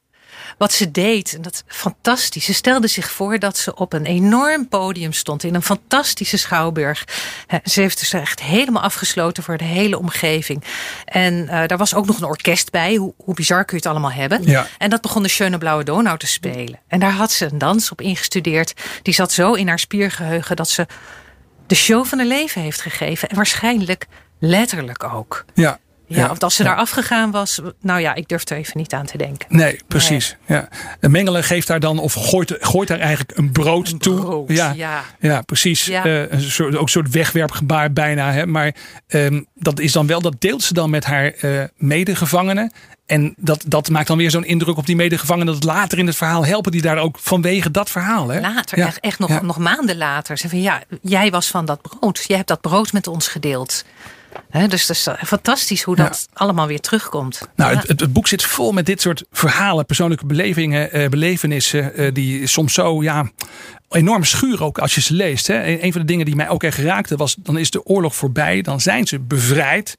Wat 0.57 0.71
ze 0.71 0.91
deed, 0.91 1.33
en 1.33 1.41
dat 1.41 1.63
fantastisch. 1.67 2.45
Ze 2.45 2.53
stelde 2.53 2.87
zich 2.87 3.11
voor 3.11 3.39
dat 3.39 3.57
ze 3.57 3.75
op 3.75 3.93
een 3.93 4.05
enorm 4.05 4.67
podium 4.67 5.13
stond 5.13 5.43
in 5.43 5.55
een 5.55 5.63
fantastische 5.63 6.37
schouwburg. 6.37 7.05
Ze 7.63 7.81
heeft 7.81 7.99
dus 7.99 8.13
echt 8.13 8.41
helemaal 8.41 8.81
afgesloten 8.81 9.43
voor 9.43 9.57
de 9.57 9.63
hele 9.63 9.99
omgeving. 9.99 10.63
En 11.05 11.47
eh, 11.47 11.67
daar 11.67 11.77
was 11.77 11.95
ook 11.95 12.05
nog 12.05 12.17
een 12.17 12.27
orkest 12.27 12.71
bij. 12.71 12.95
Hoe, 12.95 13.13
hoe 13.17 13.33
bizar 13.33 13.65
kun 13.65 13.77
je 13.77 13.83
het 13.83 13.91
allemaal 13.91 14.11
hebben? 14.11 14.43
Ja. 14.43 14.67
En 14.77 14.89
dat 14.89 15.01
begon 15.01 15.23
de 15.23 15.29
Schöne 15.29 15.57
Blauwe 15.57 15.83
Donau 15.83 16.17
te 16.17 16.27
spelen. 16.27 16.79
En 16.87 16.99
daar 16.99 17.11
had 17.11 17.31
ze 17.31 17.45
een 17.45 17.57
dans 17.57 17.91
op 17.91 18.01
ingestudeerd. 18.01 18.73
Die 19.01 19.13
zat 19.13 19.31
zo 19.31 19.53
in 19.53 19.67
haar 19.67 19.79
spiergeheugen 19.79 20.55
dat 20.55 20.69
ze 20.69 20.87
de 21.67 21.75
show 21.75 22.05
van 22.05 22.17
haar 22.17 22.27
leven 22.27 22.61
heeft 22.61 22.81
gegeven. 22.81 23.29
En 23.29 23.35
waarschijnlijk 23.35 24.07
letterlijk 24.39 25.03
ook. 25.03 25.45
Ja. 25.53 25.79
Ja, 26.07 26.27
want 26.27 26.43
als 26.43 26.55
ze 26.55 26.63
daar 26.63 26.75
afgegaan 26.75 27.31
was, 27.31 27.61
nou 27.81 27.99
ja, 27.99 28.15
ik 28.15 28.27
durf 28.27 28.49
er 28.49 28.57
even 28.57 28.77
niet 28.77 28.93
aan 28.93 29.05
te 29.05 29.17
denken. 29.17 29.45
Nee, 29.49 29.79
precies. 29.87 30.35
Ja. 30.45 30.67
De 30.99 31.09
Mengele 31.09 31.43
geeft 31.43 31.67
daar 31.67 31.79
dan, 31.79 31.99
of 31.99 32.13
gooit, 32.13 32.55
gooit 32.59 32.87
daar 32.87 32.99
eigenlijk 32.99 33.37
een 33.37 33.51
brood 33.51 33.91
Een 33.91 33.97
toe. 33.97 34.19
brood, 34.19 34.49
ja. 34.51 34.73
ja. 34.75 35.03
Ja, 35.19 35.41
precies. 35.41 35.85
Ja. 35.85 36.05
Eh, 36.05 36.31
een 36.31 36.41
soort, 36.41 36.75
ook 36.75 36.81
een 36.81 36.87
soort 36.87 37.09
wegwerpgebaar 37.09 37.93
bijna. 37.93 38.31
Hè. 38.31 38.45
Maar 38.45 38.75
ehm, 39.07 39.41
dat 39.55 39.79
is 39.79 39.91
dan 39.91 40.07
wel, 40.07 40.21
dat 40.21 40.35
deelt 40.39 40.63
ze 40.63 40.73
dan 40.73 40.89
met 40.89 41.05
haar 41.05 41.25
eh, 41.31 41.63
medegevangenen. 41.77 42.71
En 43.05 43.33
dat, 43.37 43.63
dat 43.67 43.89
maakt 43.89 44.07
dan 44.07 44.17
weer 44.17 44.31
zo'n 44.31 44.45
indruk 44.45 44.77
op 44.77 44.85
die 44.85 44.95
medegevangenen. 44.95 45.53
Dat 45.53 45.63
later 45.63 45.97
in 45.97 46.07
het 46.07 46.15
verhaal 46.15 46.45
helpen 46.45 46.71
die 46.71 46.81
daar 46.81 46.97
ook 46.97 47.17
vanwege 47.19 47.71
dat 47.71 47.89
verhaal. 47.89 48.27
Hè? 48.29 48.39
Later, 48.39 48.77
Ja. 48.77 48.85
echt, 48.85 48.99
echt 48.99 49.19
nog, 49.19 49.41
nog 49.41 49.57
maanden 49.57 49.97
later. 49.97 50.37
Ze 50.37 50.49
van 50.49 50.61
ja, 50.61 50.81
jij 51.01 51.31
was 51.31 51.47
van 51.47 51.65
dat 51.65 51.81
brood. 51.81 52.23
Jij 52.27 52.35
hebt 52.37 52.47
dat 52.49 52.61
brood 52.61 52.93
met 52.93 53.07
ons 53.07 53.27
gedeeld. 53.27 53.83
Dus 54.67 54.85
dat 54.85 54.95
is 54.95 55.07
fantastisch 55.27 55.83
hoe 55.83 55.95
dat 55.95 56.27
allemaal 56.33 56.67
weer 56.67 56.79
terugkomt. 56.79 57.47
Nou, 57.55 57.73
Ja. 57.73 57.83
het, 57.87 58.13
boek 58.13 58.27
zit 58.27 58.43
vol 58.43 58.71
met 58.71 58.85
dit 58.85 59.01
soort 59.01 59.23
verhalen, 59.31 59.85
persoonlijke 59.85 60.25
belevingen, 60.25 60.91
eh, 60.91 61.09
belevenissen. 61.09 61.95
eh, 61.95 62.13
die 62.13 62.47
soms 62.47 62.73
zo 62.73 63.03
ja, 63.03 63.31
enorm 63.89 64.23
schuren 64.23 64.65
ook 64.65 64.77
als 64.77 64.95
je 64.95 65.01
ze 65.01 65.13
leest. 65.13 65.47
Hè. 65.47 65.63
Een, 65.65 65.85
een 65.85 65.91
van 65.91 66.01
de 66.01 66.07
dingen 66.07 66.25
die 66.25 66.35
mij 66.35 66.49
ook 66.49 66.63
echt 66.63 66.77
raakte 66.77 67.15
was: 67.15 67.35
dan 67.39 67.57
is 67.57 67.69
de 67.71 67.85
oorlog 67.85 68.15
voorbij, 68.15 68.61
dan 68.61 68.81
zijn 68.81 69.07
ze 69.07 69.19
bevrijd. 69.19 69.95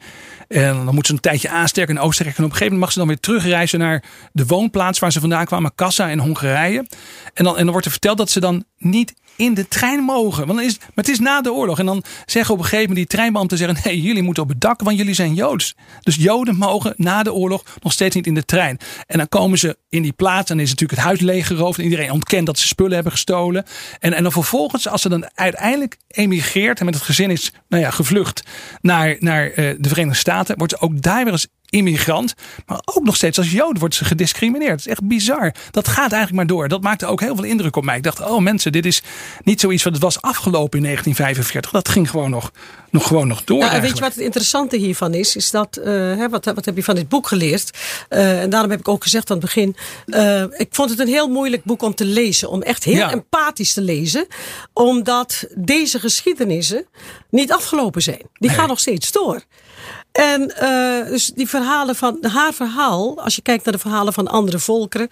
En 0.49 0.75
dan 0.75 0.85
moeten 0.85 1.05
ze 1.07 1.13
een 1.13 1.21
tijdje 1.21 1.49
aansterken 1.49 1.95
in 1.97 2.01
Oostenrijk. 2.01 2.39
En 2.39 2.45
op 2.45 2.51
een 2.51 2.57
gegeven 2.57 2.79
moment 2.79 2.81
mag 2.81 2.93
ze 2.93 2.99
dan 2.99 3.09
weer 3.09 3.21
terugreizen 3.21 3.79
naar 3.79 4.03
de 4.33 4.47
woonplaats 4.47 4.99
waar 4.99 5.13
ze 5.13 5.21
vandaan 5.21 5.45
kwamen, 5.45 5.75
Kassa 5.75 6.09
in 6.09 6.19
Hongarije. 6.19 6.87
En 7.35 7.45
dan, 7.45 7.57
en 7.57 7.63
dan 7.63 7.71
wordt 7.71 7.85
er 7.87 7.93
verteld 7.93 8.19
dat 8.19 8.31
ze 8.31 8.41
dan 8.41 8.65
niet 8.79 9.15
in 9.37 9.55
de 9.55 9.69
trein 9.69 10.03
mogen. 10.03 10.47
Want 10.47 10.61
is, 10.61 10.79
maar 10.79 10.91
het 10.95 11.09
is 11.09 11.19
na 11.19 11.41
de 11.41 11.53
oorlog. 11.53 11.79
En 11.79 11.87
dan 11.87 12.05
zeggen 12.27 12.55
op 12.55 12.61
een 12.61 12.65
gegeven 12.65 12.89
moment 12.89 13.09
die 13.09 13.17
treinbeambten 13.17 13.59
zeggen: 13.59 13.79
nee, 13.85 14.01
jullie 14.01 14.23
moeten 14.23 14.43
op 14.43 14.49
het 14.49 14.61
dak, 14.61 14.81
want 14.83 14.97
jullie 14.97 15.15
zijn 15.15 15.35
Joods. 15.35 15.75
Dus 16.01 16.15
Joden 16.15 16.57
mogen 16.57 16.95
na 16.97 17.23
de 17.23 17.33
oorlog 17.33 17.65
nog 17.83 17.93
steeds 17.93 18.15
niet 18.15 18.27
in 18.27 18.35
de 18.35 18.45
trein. 18.45 18.79
En 19.07 19.19
dan 19.19 19.29
komen 19.29 19.59
ze 19.59 19.77
in 19.89 20.03
die 20.03 20.13
plaats 20.13 20.51
en 20.51 20.61
is 20.61 20.71
natuurlijk 20.71 20.99
het 20.99 21.09
huis 21.09 21.21
leeggeroofd. 21.21 21.79
En 21.79 21.85
iedereen 21.85 22.11
ontkent 22.11 22.47
dat 22.47 22.59
ze 22.59 22.67
spullen 22.67 22.95
hebben 22.95 23.13
gestolen. 23.13 23.65
En, 24.01 24.13
en 24.13 24.23
dan 24.23 24.33
vervolgens, 24.33 24.89
als 24.89 25.03
ze 25.03 25.09
dan 25.09 25.31
uiteindelijk 25.35 25.97
emigreert 26.09 26.79
en 26.79 26.85
met 26.85 26.95
het 26.95 27.05
gezin 27.05 27.31
is 27.31 27.53
nou 27.69 27.83
ja, 27.83 27.91
gevlucht 27.91 28.43
naar, 28.81 29.17
naar 29.19 29.51
eh, 29.51 29.75
de 29.79 29.89
Verenigde 29.89 30.19
Staten, 30.19 30.59
wordt 30.59 30.73
ze 30.73 30.81
ook 30.81 31.03
daar 31.03 31.25
weer 31.25 31.33
als 31.33 31.47
immigrant, 31.75 32.35
maar 32.67 32.81
ook 32.85 33.05
nog 33.05 33.17
steeds 33.17 33.39
als 33.39 33.51
Jood 33.53 33.79
wordt 33.79 33.95
ze 33.95 34.05
gediscrimineerd. 34.05 34.71
Dat 34.71 34.79
is 34.79 34.87
echt 34.87 35.07
bizar. 35.09 35.55
Dat 35.71 35.89
gaat 35.89 36.13
eigenlijk 36.13 36.33
maar 36.33 36.47
door. 36.47 36.69
Dat 36.69 36.83
maakte 36.83 37.07
ook 37.07 37.21
heel 37.21 37.35
veel 37.35 37.45
indruk 37.45 37.77
op 37.77 37.85
mij. 37.85 37.97
Ik 37.97 38.03
dacht, 38.03 38.21
oh 38.21 38.41
mensen, 38.41 38.73
dit 38.73 38.87
is 38.87 39.03
niet 39.45 39.61
zoiets 39.61 39.83
wat 39.83 39.93
het 39.93 40.03
was 40.03 40.21
afgelopen 40.23 40.79
in 40.79 40.85
1945. 40.85 41.71
Dat 41.71 41.89
ging 41.89 42.11
gewoon 42.11 42.31
nog, 42.31 42.51
nog, 42.91 43.07
gewoon 43.07 43.29
nog 43.29 43.45
door. 43.45 43.59
Ja, 43.59 43.73
en 43.73 43.81
weet 43.81 43.95
je 43.97 44.01
wat 44.03 44.15
het 44.15 44.23
interessante 44.25 44.77
hiervan 44.77 45.15
is? 45.15 45.37
Is 45.37 45.51
dat, 45.51 45.77
eh, 45.77 45.93
hè, 45.93 46.29
wat, 46.29 46.45
wat 46.45 46.65
heb 46.65 46.77
je 46.77 46.85
van 46.85 46.95
dit 46.95 47.09
boek 47.09 47.29
geleerd? 47.29 47.71
Eh, 48.09 48.43
en 48.43 48.51
daarom 48.51 48.71
heb 48.71 48.81
ik 48.81 48.89
ook 48.89 49.03
gezegd 49.03 49.31
aan 49.31 49.37
het 49.37 49.45
begin. 49.47 49.77
eh, 50.07 50.43
ik 50.43 50.69
vond 50.71 50.91
het 50.91 50.99
een 50.99 51.09
heel 51.09 51.29
moeilijk 51.29 51.65
boek 51.65 51.83
om 51.83 51.95
te 51.95 52.05
lezen. 52.05 52.51
Om 52.51 52.63
echt 52.63 52.85
heel 52.85 52.95
Ja. 52.97 53.11
empathisch 53.13 53.73
te 53.73 53.81
lezen. 53.81 54.27
Omdat 54.73 55.45
deze 55.57 56.01
geschiedenissen 56.01 56.87
niet 57.31 57.53
afgelopen 57.53 58.03
zijn. 58.03 58.23
Die 58.33 58.49
Nee. 58.49 58.59
gaan 58.59 58.69
nog 58.69 58.81
steeds 58.81 59.13
door. 59.13 59.43
En 60.15 60.57
eh, 60.57 61.07
dus 61.09 61.27
die 61.27 61.49
verhalen 61.49 61.97
van 61.97 62.19
haar 62.33 62.53
verhaal, 62.53 63.21
als 63.23 63.35
je 63.37 63.43
kijkt 63.43 63.65
naar 63.65 63.75
de 63.75 63.81
verhalen 63.81 64.13
van 64.13 64.29
andere 64.29 64.59
volkeren. 64.59 65.09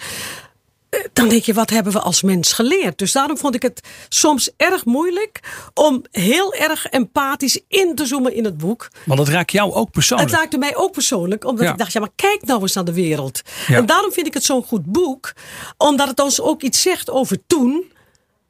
eh, 0.88 1.00
Dan 1.12 1.28
denk 1.28 1.42
je, 1.44 1.54
wat 1.54 1.71
hebben 1.71 1.92
we 1.92 1.99
als 2.00 2.23
mens 2.23 2.52
geleerd? 2.52 2.99
Dus 2.99 3.12
daarom 3.12 3.38
vond 3.38 3.54
ik 3.54 3.62
het 3.62 3.80
soms 4.09 4.50
erg 4.56 4.85
moeilijk 4.85 5.40
om 5.75 6.02
heel 6.11 6.54
erg 6.54 6.87
empathisch 6.87 7.61
in 7.68 7.94
te 7.94 8.06
zoomen 8.06 8.35
in 8.35 8.44
het 8.44 8.56
boek. 8.59 8.88
Want 9.06 9.18
dat 9.18 9.28
raakt 9.28 9.52
jou 9.52 9.73
ook 9.73 9.90
persoonlijk. 9.90 10.30
Het 10.30 10.38
raakte 10.38 10.59
mij 10.59 10.76
ook 10.76 10.92
persoonlijk, 10.92 11.44
omdat 11.44 11.64
Ja. 11.64 11.73
ik 11.73 11.78
dacht, 11.78 11.92
ja, 11.92 12.00
maar 12.00 12.12
kijk 12.16 12.42
nou 12.47 12.61
eens 12.62 12.75
naar 12.75 12.85
de 12.85 12.92
wereld. 12.94 13.40
Ja. 13.66 13.76
En 13.76 13.87
daarom 13.87 14.12
vind 14.12 14.26
ik 14.26 14.35
het 14.35 14.44
zo'n 14.44 14.64
goed 14.64 14.85
boek, 14.85 15.32
omdat 15.78 16.09
het 16.09 16.21
ons 16.21 16.40
ook 16.40 16.62
iets 16.62 16.82
zegt 16.82 17.11
over 17.11 17.38
toen, 17.47 17.92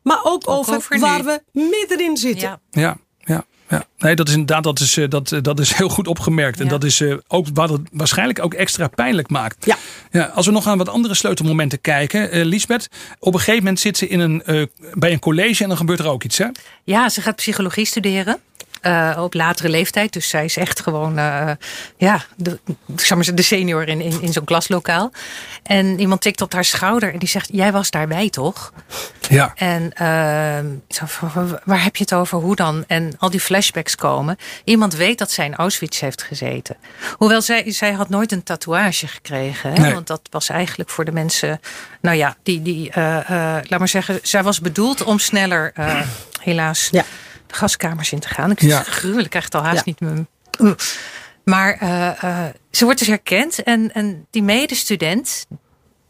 maar 0.02 0.21
ook, 0.25 0.49
over, 0.50 0.76
over 0.76 0.99
waar 0.99 1.25
we 1.25 1.42
middenin 1.52 2.16
zitten. 2.16 2.49
Ja. 2.49 2.61
Ja, 2.80 2.97
ja. 3.73 3.85
Nee, 3.99 4.14
dat 4.14 4.29
is 4.29 4.33
inderdaad 4.33 4.64
dat 4.64 4.81
is, 4.81 4.97
eh, 4.97 5.09
dat, 5.09 5.33
eh, 5.33 5.43
dat 5.43 5.61
is 5.61 5.73
heel 5.73 5.88
goed 5.88 6.09
opgemerkt. 6.09 6.61
En 6.61 6.69
dat 6.69 6.85
is 6.85 7.00
eh, 7.00 7.14
ook 7.29 7.47
wat 7.55 7.71
het 7.71 7.81
waarschijnlijk 7.93 8.45
ook 8.45 8.55
extra 8.55 8.88
pijnlijk 8.88 9.31
maakt. 9.31 9.67
Ja. 9.67 9.76
Ja, 10.11 10.25
als 10.25 10.47
we 10.47 10.52
nog 10.52 10.67
aan 10.67 10.79
wat 10.79 10.88
andere 10.88 11.14
sleutelmomenten 11.14 11.81
kijken. 11.81 12.45
Lisbeth, 12.45 12.88
op 13.19 13.33
een 13.33 13.38
gegeven 13.38 13.62
moment 13.62 13.81
zit 13.81 13.97
ze 13.97 14.09
in 14.09 14.21
een, 14.21 14.43
bij 14.95 15.12
een 15.12 15.19
college 15.19 15.62
en 15.62 15.69
dan 15.69 15.76
gebeurt 15.76 15.99
er 15.99 16.09
ook 16.09 16.25
iets. 16.25 16.38
Hè? 16.38 16.47
Ja, 16.85 17.09
ze 17.09 17.21
gaat 17.21 17.37
psychologie 17.37 17.85
studeren. 17.85 18.41
Eh, 18.83 19.19
op 19.19 19.35
latere 19.35 19.69
leeftijd. 19.69 20.12
Dus 20.12 20.29
zij 20.29 20.45
is 20.45 20.57
echt 20.57 20.81
gewoon 20.81 21.19
eh, 21.19 21.51
ja, 21.97 22.25
de, 22.37 22.59
zeg 22.97 22.97
maar, 22.97 23.25
zeggen, 23.25 23.35
de 23.35 23.43
senior 23.43 23.89
in, 23.89 24.01
in, 24.01 24.23
in 24.23 24.33
zo'n 24.33 24.45
klaslokaal. 24.45 25.12
En 25.62 26.01
iemand 26.01 26.21
tikt 26.21 26.41
op 26.41 26.53
haar 26.53 26.65
schouder 26.65 27.12
en 27.12 27.19
die 27.19 27.29
zegt: 27.29 27.49
Jij 27.53 27.73
was 27.73 27.91
daarbij 27.91 28.31
toch? 28.31 28.73
Ja. 29.29 29.53
En 29.57 29.93
ehm, 29.93 30.67
waar 31.65 31.83
heb 31.83 31.97
je 31.97 32.03
het 32.03 32.15
over? 32.15 32.39
Hoe 32.39 32.57
dan? 32.57 32.85
En 32.87 33.12
al 33.19 33.31
die 33.31 33.41
flashbacks 33.41 33.97
komen. 33.97 34.37
Iemand 34.65 34.95
weet 34.95 35.19
dat 35.19 35.31
zij 35.31 35.45
in 35.45 35.55
Auschwitz 35.55 36.01
heeft 36.01 36.23
gezeten. 36.23 36.77
Hoewel 37.17 37.43
zij, 37.43 37.73
zij 37.73 37.93
had 37.93 38.09
nooit 38.09 38.33
een 38.33 38.43
tatoeage 38.43 39.07
gekregen. 39.07 39.73
Hè? 39.73 39.83
Nee. 39.83 39.95
Want 39.95 40.07
dat 40.07 40.21
was 40.31 40.49
eigenlijk 40.49 40.91
voor 40.91 41.05
de 41.05 41.12
mensen. 41.12 41.61
Nou 42.01 42.17
ja, 42.17 42.37
die, 42.43 42.62
die 42.62 42.91
eh, 42.91 43.19
eh, 43.19 43.65
laat 43.69 43.79
maar 43.79 43.89
zeggen, 43.89 44.19
zij 44.23 44.43
was 44.43 44.61
bedoeld 44.61 45.03
om 45.03 45.19
sneller, 45.19 45.71
eh, 45.75 46.01
helaas. 46.41 46.89
Ja. 46.91 47.05
Gaskamers 47.54 48.12
in 48.12 48.18
te 48.21 48.28
gaan. 48.28 48.50
Ik 48.50 48.61
Ja. 48.61 48.68
ja. 48.68 48.82
gruwelijk, 48.82 49.25
ik 49.25 49.30
krijg 49.30 49.44
het 49.44 49.54
al 49.54 49.62
haast 49.64 49.76
Ja. 49.76 49.82
niet 49.85 50.00
meer. 50.00 50.76
Maar 51.44 51.76
eh, 51.80 52.23
eh, 52.23 52.54
ze 52.71 52.85
wordt 52.85 52.99
dus 52.99 53.09
herkend 53.09 53.62
en, 53.62 53.92
en 53.94 54.26
die 54.30 54.42
medestudent, 54.42 55.47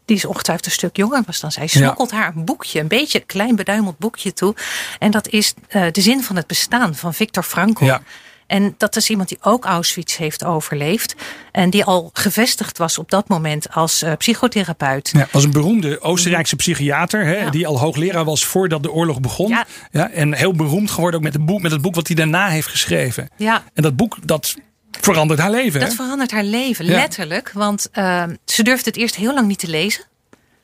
die 0.05 0.15
is 0.15 0.25
ongetwijfeld 0.25 0.65
een 0.67 0.71
stuk 0.71 0.95
jonger 0.97 1.23
was 1.25 1.39
dan 1.39 1.51
zij, 1.51 1.67
smokkelt 1.67 2.11
haar 2.11 2.35
een 2.35 2.45
boekje, 2.45 2.79
een 2.79 2.87
beetje 2.87 3.19
een 3.19 3.25
klein 3.25 3.55
beduimeld 3.55 3.97
boekje 3.97 4.33
toe. 4.33 4.55
En 4.99 5.11
dat 5.11 5.27
is 5.27 5.53
eh, 5.67 5.85
De 5.91 6.01
zin 6.01 6.23
van 6.23 6.35
het 6.35 6.47
bestaan 6.47 6.95
van 6.95 7.13
Viktor 7.13 7.43
Frankl. 7.43 7.85
Ja. 7.85 8.01
En 8.47 8.75
dat 8.77 8.95
is 8.95 9.09
iemand 9.09 9.29
die 9.29 9.37
ook 9.41 9.65
Auschwitz 9.65 10.17
heeft 10.17 10.43
overleefd. 10.43 11.15
En 11.51 11.69
die 11.69 11.83
al 11.83 12.09
gevestigd 12.13 12.77
was 12.77 12.97
op 12.97 13.09
dat 13.11 13.27
moment 13.27 13.73
als 13.73 14.01
eh, 14.01 14.13
psychotherapeut. 14.17 15.09
Ja, 15.13 15.27
was 15.31 15.43
een 15.43 15.51
beroemde 15.51 16.01
Oostenrijkse 16.01 16.55
psychiater. 16.55 17.25
Hè, 17.25 17.35
Ja. 17.37 17.49
Die 17.49 17.67
al 17.67 17.79
hoogleraar 17.79 18.25
was 18.25 18.45
voordat 18.45 18.83
de 18.83 18.91
oorlog 18.91 19.19
begon. 19.19 19.49
Ja. 19.49 19.65
Ja, 19.91 20.09
en 20.09 20.33
heel 20.33 20.53
beroemd 20.53 20.91
geworden 20.91 21.19
ook 21.19 21.25
met, 21.25 21.33
het 21.33 21.45
boek, 21.45 21.61
met 21.61 21.71
het 21.71 21.81
boek 21.81 21.95
wat 21.95 22.07
hij 22.07 22.15
daarna 22.15 22.47
heeft 22.49 22.67
geschreven. 22.67 23.29
Ja. 23.37 23.63
En 23.73 23.83
dat 23.83 23.95
boek 23.95 24.17
dat 24.23 24.55
verandert 25.01 25.39
haar 25.39 25.51
leven. 25.51 25.79
Dat 25.79 25.89
hè? 25.89 25.95
verandert 25.95 26.31
haar 26.31 26.43
leven, 26.43 26.85
Ja. 26.85 26.91
letterlijk. 26.91 27.51
Want 27.53 27.89
uh, 27.93 28.23
ze 28.45 28.63
durfde 28.63 28.89
het 28.89 28.99
eerst 28.99 29.15
heel 29.15 29.33
lang 29.33 29.47
niet 29.47 29.59
te 29.59 29.67
lezen. 29.67 30.03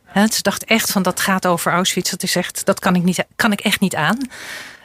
He, 0.05 0.27
ze 0.27 0.41
dacht 0.41 0.63
echt 0.65 0.91
van 0.91 1.01
dat 1.03 1.19
gaat 1.19 1.45
over 1.45 1.71
Auschwitz. 1.71 2.11
Dat 2.11 2.23
is 2.23 2.35
echt, 2.35 2.65
dat 2.65 2.79
kan 2.79 2.95
ik, 2.95 3.03
niet, 3.03 3.25
kan 3.35 3.51
ik 3.51 3.59
echt 3.59 3.79
niet 3.79 3.95
aan. 3.95 4.17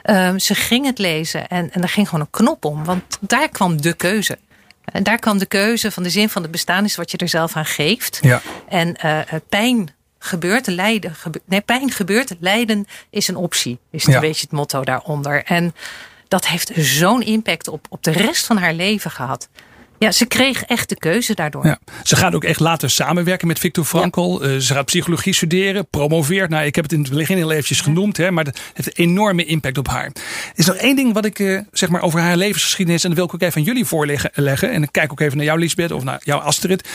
Uh, 0.05 0.33
ze 0.37 0.55
ging 0.55 0.85
het 0.85 0.97
lezen 0.99 1.47
en, 1.47 1.71
en 1.71 1.81
er 1.81 1.89
ging 1.89 2.09
gewoon 2.09 2.25
een 2.25 2.43
knop 2.43 2.65
om. 2.65 2.83
Want 2.83 3.17
daar 3.19 3.49
kwam 3.49 3.81
de 3.81 3.93
keuze. 3.93 4.37
En 4.85 5.03
daar 5.03 5.19
kwam 5.19 5.37
de 5.37 5.45
keuze 5.45 5.91
van 5.91 6.03
de 6.03 6.09
zin 6.09 6.29
van 6.29 6.41
het 6.41 6.51
bestaan 6.51 6.83
is 6.83 6.95
wat 6.95 7.11
je 7.11 7.17
er 7.17 7.29
zelf 7.29 7.55
aan 7.55 7.65
geeft. 7.65 8.17
Ja. 8.21 8.41
En 8.69 8.95
uh, 9.05 9.19
pijn 9.49 9.89
gebeurt, 10.19 10.67
lijden, 10.67 11.15
gebe 11.15 11.41
nee, 11.45 11.61
pijn 11.61 11.91
gebeurt, 11.91 12.35
lijden 12.39 12.85
is 13.09 13.27
een 13.27 13.35
optie. 13.35 13.79
Is 13.91 14.03
Ja. 14.03 14.13
een 14.15 14.19
beetje 14.21 14.41
het 14.41 14.51
motto 14.51 14.83
daaronder. 14.83 15.43
En 15.43 15.75
dat 16.27 16.47
heeft 16.47 16.71
zo'n 16.75 17.21
impact 17.21 17.67
op, 17.67 17.85
op 17.89 18.03
de 18.03 18.11
rest 18.11 18.45
van 18.45 18.57
haar 18.57 18.73
leven 18.73 19.11
gehad. 19.11 19.49
Ja, 20.05 20.11
ze 20.11 20.25
kreeg 20.25 20.63
echt 20.63 20.89
de 20.89 20.97
keuze 20.97 21.33
daardoor. 21.33 21.65
Ja. 21.65 21.79
Ze 22.03 22.15
gaat 22.15 22.35
ook 22.35 22.43
echt 22.43 22.59
later 22.59 22.89
samenwerken 22.89 23.47
met 23.47 23.59
Viktor 23.59 23.85
Frankl. 23.85 24.43
Uh, 24.43 24.57
ze 24.57 24.73
gaat 24.73 24.85
psychologie 24.85 25.33
studeren, 25.33 25.87
promoveert. 25.89 26.49
Nou, 26.49 26.65
ik 26.65 26.75
heb 26.75 26.83
het 26.83 26.93
in 26.93 27.01
het 27.01 27.13
begin 27.13 27.37
heel 27.37 27.51
eventjes 27.51 27.81
genoemd, 27.81 28.17
hè, 28.17 28.31
maar 28.31 28.43
dat 28.43 28.59
heeft 28.73 28.87
een 28.87 29.05
enorme 29.05 29.45
impact 29.45 29.77
op 29.77 29.87
haar. 29.87 30.05
Er 30.05 30.11
is 30.55 30.65
nog 30.65 30.75
één 30.75 30.95
ding 30.95 31.13
wat 31.13 31.25
ik 31.25 31.39
uh, 31.39 31.59
zeg 31.71 31.89
maar 31.89 32.01
over 32.01 32.19
haar 32.19 32.37
levensgeschiedenis, 32.37 33.03
en 33.03 33.09
dat 33.09 33.17
wil 33.17 33.27
ik 33.27 33.33
ook 33.33 33.41
even 33.41 33.57
aan 33.57 33.67
jullie 33.67 33.85
voorleggen. 33.85 34.31
Leggen. 34.33 34.71
En 34.71 34.83
ik 34.83 34.91
kijk 34.91 35.11
ook 35.11 35.19
even 35.19 35.37
naar 35.37 35.45
jou, 35.45 35.59
Lisbeth, 35.59 35.91
of 35.91 36.03
naar 36.03 36.21
jou, 36.23 36.41
Astrid. 36.41 36.89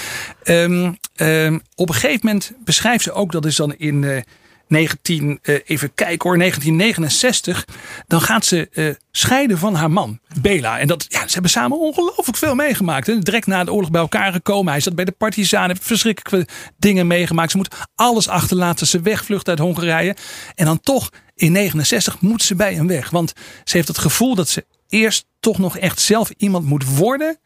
Um, 0.44 0.98
um, 1.16 1.60
op 1.74 1.88
een 1.88 1.94
gegeven 1.94 2.20
moment 2.22 2.52
beschrijft 2.64 3.04
ze 3.04 3.12
ook, 3.12 3.32
dat 3.32 3.44
is 3.44 3.56
dan 3.56 3.74
in. 3.74 4.24
Uh, 4.70 4.78
19, 4.78 5.38
uh, 5.42 5.58
even 5.64 5.94
kijken 5.94 6.28
hoor, 6.28 6.38
1969. 6.38 7.64
Dan 8.06 8.20
gaat 8.20 8.44
ze 8.44 8.68
uh, 8.72 8.94
scheiden 9.10 9.58
van 9.58 9.74
haar 9.74 9.90
man, 9.90 10.18
Bela. 10.40 10.78
En 10.78 10.86
dat, 10.86 11.06
ja, 11.08 11.26
ze 11.26 11.32
hebben 11.32 11.50
samen 11.50 11.78
ongelooflijk 11.78 12.36
veel 12.36 12.54
meegemaakt. 12.54 13.06
Hè. 13.06 13.18
Direct 13.18 13.46
na 13.46 13.64
de 13.64 13.72
oorlog 13.72 13.90
bij 13.90 14.00
elkaar 14.00 14.32
gekomen. 14.32 14.72
Hij 14.72 14.80
zat 14.80 14.94
bij 14.94 15.04
de 15.04 15.12
partisanen, 15.12 15.68
heeft 15.68 15.86
verschrikkelijke 15.86 16.52
dingen 16.78 17.06
meegemaakt. 17.06 17.50
Ze 17.50 17.56
moet 17.56 17.74
alles 17.94 18.28
achterlaten. 18.28 18.86
Ze 18.86 19.00
wegvlucht 19.00 19.48
uit 19.48 19.58
Hongarije. 19.58 20.16
En 20.54 20.64
dan 20.64 20.80
toch, 20.80 21.10
in 21.34 21.52
69 21.52 22.20
moet 22.20 22.42
ze 22.42 22.54
bij 22.54 22.74
hem 22.74 22.86
weg. 22.86 23.10
Want 23.10 23.32
ze 23.64 23.76
heeft 23.76 23.88
het 23.88 23.98
gevoel 23.98 24.34
dat 24.34 24.48
ze 24.48 24.66
eerst 24.88 25.26
toch 25.40 25.58
nog 25.58 25.76
echt 25.76 26.00
zelf 26.00 26.30
iemand 26.36 26.64
moet 26.66 26.96
worden. 26.96 27.38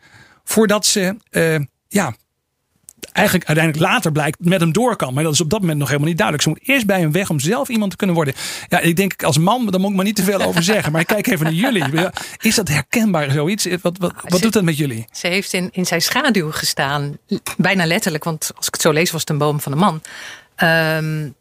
Voordat 0.45 0.87
ze, 0.87 1.17
uh, 1.31 1.57
ja, 1.89 2.15
eigenlijk 3.15 3.47
uiteindelijk 3.47 3.87
later 3.87 4.13
blijkt 4.13 4.39
met 4.41 4.61
hem 4.61 4.73
door 4.73 4.97
kan. 4.97 5.15
Maar 5.15 5.25
dat 5.25 5.33
is 5.33 5.41
op 5.41 5.51
dat 5.51 5.61
moment 5.61 5.79
nog 5.79 5.89
helemaal 5.89 6.09
niet 6.09 6.19
duidelijk. 6.19 6.49
Ze 6.49 6.55
moet 6.55 6.69
eerst 6.69 6.87
bij 6.87 7.01
hem 7.01 7.13
weg 7.13 7.31
om 7.31 7.41
zelf 7.41 7.69
iemand 7.69 7.91
te 7.91 7.97
kunnen 7.97 8.17
worden. 8.17 8.35
Ja, 8.69 8.81
ik 8.81 8.97
denk 8.97 9.23
als 9.23 9.39
man, 9.39 9.67
daar 9.67 9.81
moet 9.81 9.91
ik 9.91 9.97
maar 9.97 10.05
niet 10.05 10.17
te 10.17 10.23
veel 10.23 10.43
over 10.43 10.63
zeggen. 10.73 10.93
Maar 10.93 11.01
ik 11.01 11.07
kijk 11.07 11.27
even 11.27 11.45
naar 11.45 11.55
jullie. 11.55 12.09
Is 12.41 12.55
dat 12.55 12.69
herkenbaar 12.69 13.31
zoiets? 13.31 13.67
Wat, 13.83 13.99
wat, 13.99 14.13
wat 14.29 14.43
doet 14.43 14.53
dat 14.53 14.63
met 14.63 14.77
jullie? 14.77 15.07
Ze 15.13 15.27
heeft 15.27 15.53
in, 15.53 15.69
in 15.73 15.87
zijn 15.87 16.03
schaduw 16.03 16.51
gestaan. 16.51 17.19
Bijna 17.57 17.87
letterlijk, 17.87 18.25
want 18.25 18.51
als 18.57 18.67
ik 18.67 18.73
het 18.73 18.83
zo 18.83 18.91
lees 18.91 19.11
was 19.11 19.21
het 19.21 19.31
een 19.31 19.39
boom 19.39 19.61
van 19.61 19.73
een 19.73 19.79
man. 19.79 20.03
Um, 20.63 21.35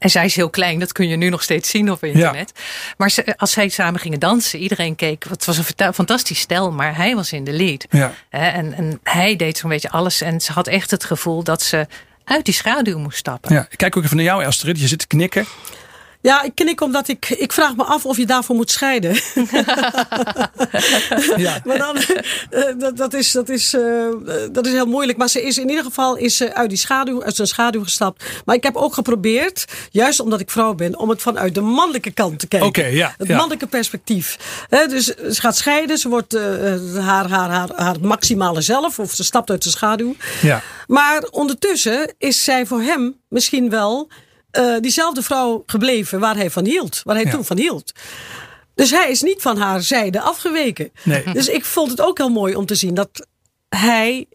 en 0.00 0.10
zij 0.10 0.24
is 0.24 0.36
heel 0.36 0.50
klein, 0.50 0.78
dat 0.78 0.92
kun 0.92 1.08
je 1.08 1.16
nu 1.16 1.28
nog 1.28 1.42
steeds 1.42 1.70
zien 1.70 1.90
op 1.90 2.04
internet. 2.04 2.52
Ja. 2.54 2.62
Maar 2.96 3.10
ze, 3.10 3.34
als 3.36 3.52
zij 3.52 3.68
samen 3.68 4.00
gingen 4.00 4.18
dansen, 4.18 4.58
iedereen 4.58 4.96
keek. 4.96 5.24
Het 5.28 5.44
was 5.44 5.58
een 5.58 5.94
fantastisch 5.94 6.40
stel, 6.40 6.72
maar 6.72 6.96
hij 6.96 7.14
was 7.14 7.32
in 7.32 7.44
de 7.44 7.52
lead. 7.52 7.86
Ja. 7.90 8.12
En, 8.30 8.74
en 8.74 9.00
hij 9.02 9.36
deed 9.36 9.58
zo'n 9.58 9.70
beetje 9.70 9.90
alles. 9.90 10.20
En 10.20 10.40
ze 10.40 10.52
had 10.52 10.66
echt 10.66 10.90
het 10.90 11.04
gevoel 11.04 11.42
dat 11.42 11.62
ze 11.62 11.86
uit 12.24 12.44
die 12.44 12.54
schaduw 12.54 12.98
moest 12.98 13.18
stappen. 13.18 13.54
Ja, 13.54 13.66
ik 13.70 13.78
kijk 13.78 13.96
ook 13.96 14.04
even 14.04 14.16
naar 14.16 14.24
jou, 14.24 14.44
Astrid. 14.44 14.80
Je 14.80 14.86
zit 14.86 14.98
te 14.98 15.06
knikken. 15.06 15.46
Ja, 16.22 16.42
ik 16.42 16.54
knik 16.54 16.80
omdat 16.80 17.08
ik, 17.08 17.28
ik 17.28 17.52
vraag 17.52 17.76
me 17.76 17.84
af 17.84 18.06
of 18.06 18.16
je 18.16 18.26
daarvoor 18.26 18.56
moet 18.56 18.70
scheiden. 18.70 19.14
ja. 21.36 21.60
maar 21.64 21.78
dan, 21.78 21.96
uh, 21.96 22.64
dat, 22.78 22.96
dat, 22.96 23.14
is, 23.14 23.32
dat, 23.32 23.48
is, 23.48 23.74
uh, 23.74 24.06
dat 24.52 24.66
is 24.66 24.72
heel 24.72 24.86
moeilijk. 24.86 25.18
Maar 25.18 25.28
ze 25.28 25.42
is 25.42 25.58
in 25.58 25.68
ieder 25.68 25.84
geval 25.84 26.16
is 26.16 26.36
ze 26.36 26.54
uit 26.54 26.68
die 26.68 26.78
schaduw, 26.78 27.22
uit 27.22 27.36
zijn 27.36 27.48
schaduw 27.48 27.82
gestapt. 27.82 28.24
Maar 28.44 28.56
ik 28.56 28.62
heb 28.62 28.76
ook 28.76 28.94
geprobeerd, 28.94 29.64
juist 29.90 30.20
omdat 30.20 30.40
ik 30.40 30.50
vrouw 30.50 30.74
ben, 30.74 30.98
om 30.98 31.08
het 31.08 31.22
vanuit 31.22 31.54
de 31.54 31.60
mannelijke 31.60 32.10
kant 32.10 32.38
te 32.38 32.48
kijken. 32.48 32.68
Okay, 32.68 32.94
ja, 32.94 33.14
het 33.18 33.28
ja. 33.28 33.34
mannelijke 33.36 33.66
perspectief. 33.66 34.38
Dus 34.68 35.04
ze 35.06 35.40
gaat 35.40 35.56
scheiden, 35.56 35.98
ze 35.98 36.08
wordt 36.08 36.34
uh, 36.34 36.42
haar, 37.06 37.28
haar, 37.28 37.50
haar, 37.50 37.70
haar 37.74 37.96
maximale 38.00 38.60
zelf, 38.60 38.98
of 38.98 39.12
ze 39.12 39.24
stapt 39.24 39.50
uit 39.50 39.62
de 39.62 39.70
schaduw. 39.70 40.14
Ja. 40.42 40.62
Maar 40.86 41.26
ondertussen 41.30 42.14
is 42.18 42.44
zij 42.44 42.66
voor 42.66 42.80
hem 42.80 43.16
misschien 43.28 43.70
wel 43.70 44.08
uh, 44.58 44.76
diezelfde 44.80 45.22
vrouw 45.22 45.62
gebleven 45.66 46.20
waar 46.20 46.36
hij 46.36 46.50
van 46.50 46.64
hield. 46.64 47.00
Waar 47.04 47.14
hij 47.16 47.24
ja. 47.24 47.30
toen 47.30 47.44
van 47.44 47.56
hield. 47.58 47.92
Dus 48.74 48.90
hij 48.90 49.10
is 49.10 49.22
niet 49.22 49.42
van 49.42 49.56
haar 49.58 49.82
zijde 49.82 50.20
afgeweken. 50.20 50.90
Nee. 51.02 51.24
Dus 51.32 51.48
ik 51.48 51.64
vond 51.64 51.90
het 51.90 52.00
ook 52.00 52.18
heel 52.18 52.28
mooi 52.28 52.54
om 52.54 52.66
te 52.66 52.74
zien 52.74 52.94
dat 52.94 53.26
hij 53.68 54.26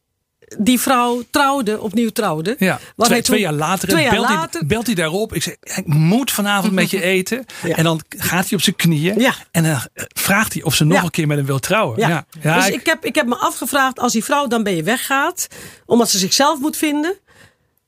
die 0.57 0.79
vrouw 0.79 1.24
trouwde, 1.31 1.81
opnieuw 1.81 2.10
trouwde. 2.10 2.55
Ja, 2.60 2.67
Waar 2.67 2.79
twee, 2.95 3.07
hij 3.07 3.15
toen, 3.17 3.24
twee 3.24 3.39
jaar 3.39 3.53
later, 3.53 3.89
twee 3.89 4.03
jaar 4.03 4.12
belt, 4.13 4.29
later 4.29 4.60
Hij, 4.60 4.67
belt 4.67 4.86
hij 4.86 4.95
daarop. 4.95 5.34
Ik 5.34 5.43
zeg, 5.43 5.55
ik 5.62 5.88
moet 5.88 6.31
vanavond 6.31 6.74
met 6.74 6.89
je 6.89 7.01
eten. 7.15 7.45
Ja. 7.63 7.75
En 7.75 7.84
dan 7.84 8.01
gaat 8.10 8.43
hij 8.50 8.57
op 8.57 8.62
zijn 8.63 8.75
knieën. 8.75 9.19
Ja. 9.19 9.34
En 9.51 9.63
dan 9.63 9.79
vraagt 10.13 10.53
hij 10.53 10.63
of 10.63 10.75
ze 10.75 10.84
nog 10.86 10.98
Ja. 10.98 11.03
een 11.03 11.10
keer 11.12 11.27
met 11.27 11.38
hem 11.38 11.45
wil 11.45 11.60
trouwen. 11.60 12.00
Ja. 12.00 12.25
Dus 12.41 12.67
ik- 12.67 12.74
ik, 12.74 12.86
heb, 12.86 13.05
ik 13.05 13.15
heb 13.15 13.25
me 13.27 13.36
afgevraagd, 13.36 14.00
als 14.00 14.12
die 14.13 14.24
vrouw 14.24 14.48
dan 14.48 14.63
bij 14.63 14.75
je 14.75 14.84
weggaat, 14.84 15.48
omdat 15.86 16.10
ze 16.10 16.17
zichzelf 16.17 16.60
moet 16.60 16.77
vinden. 16.77 17.15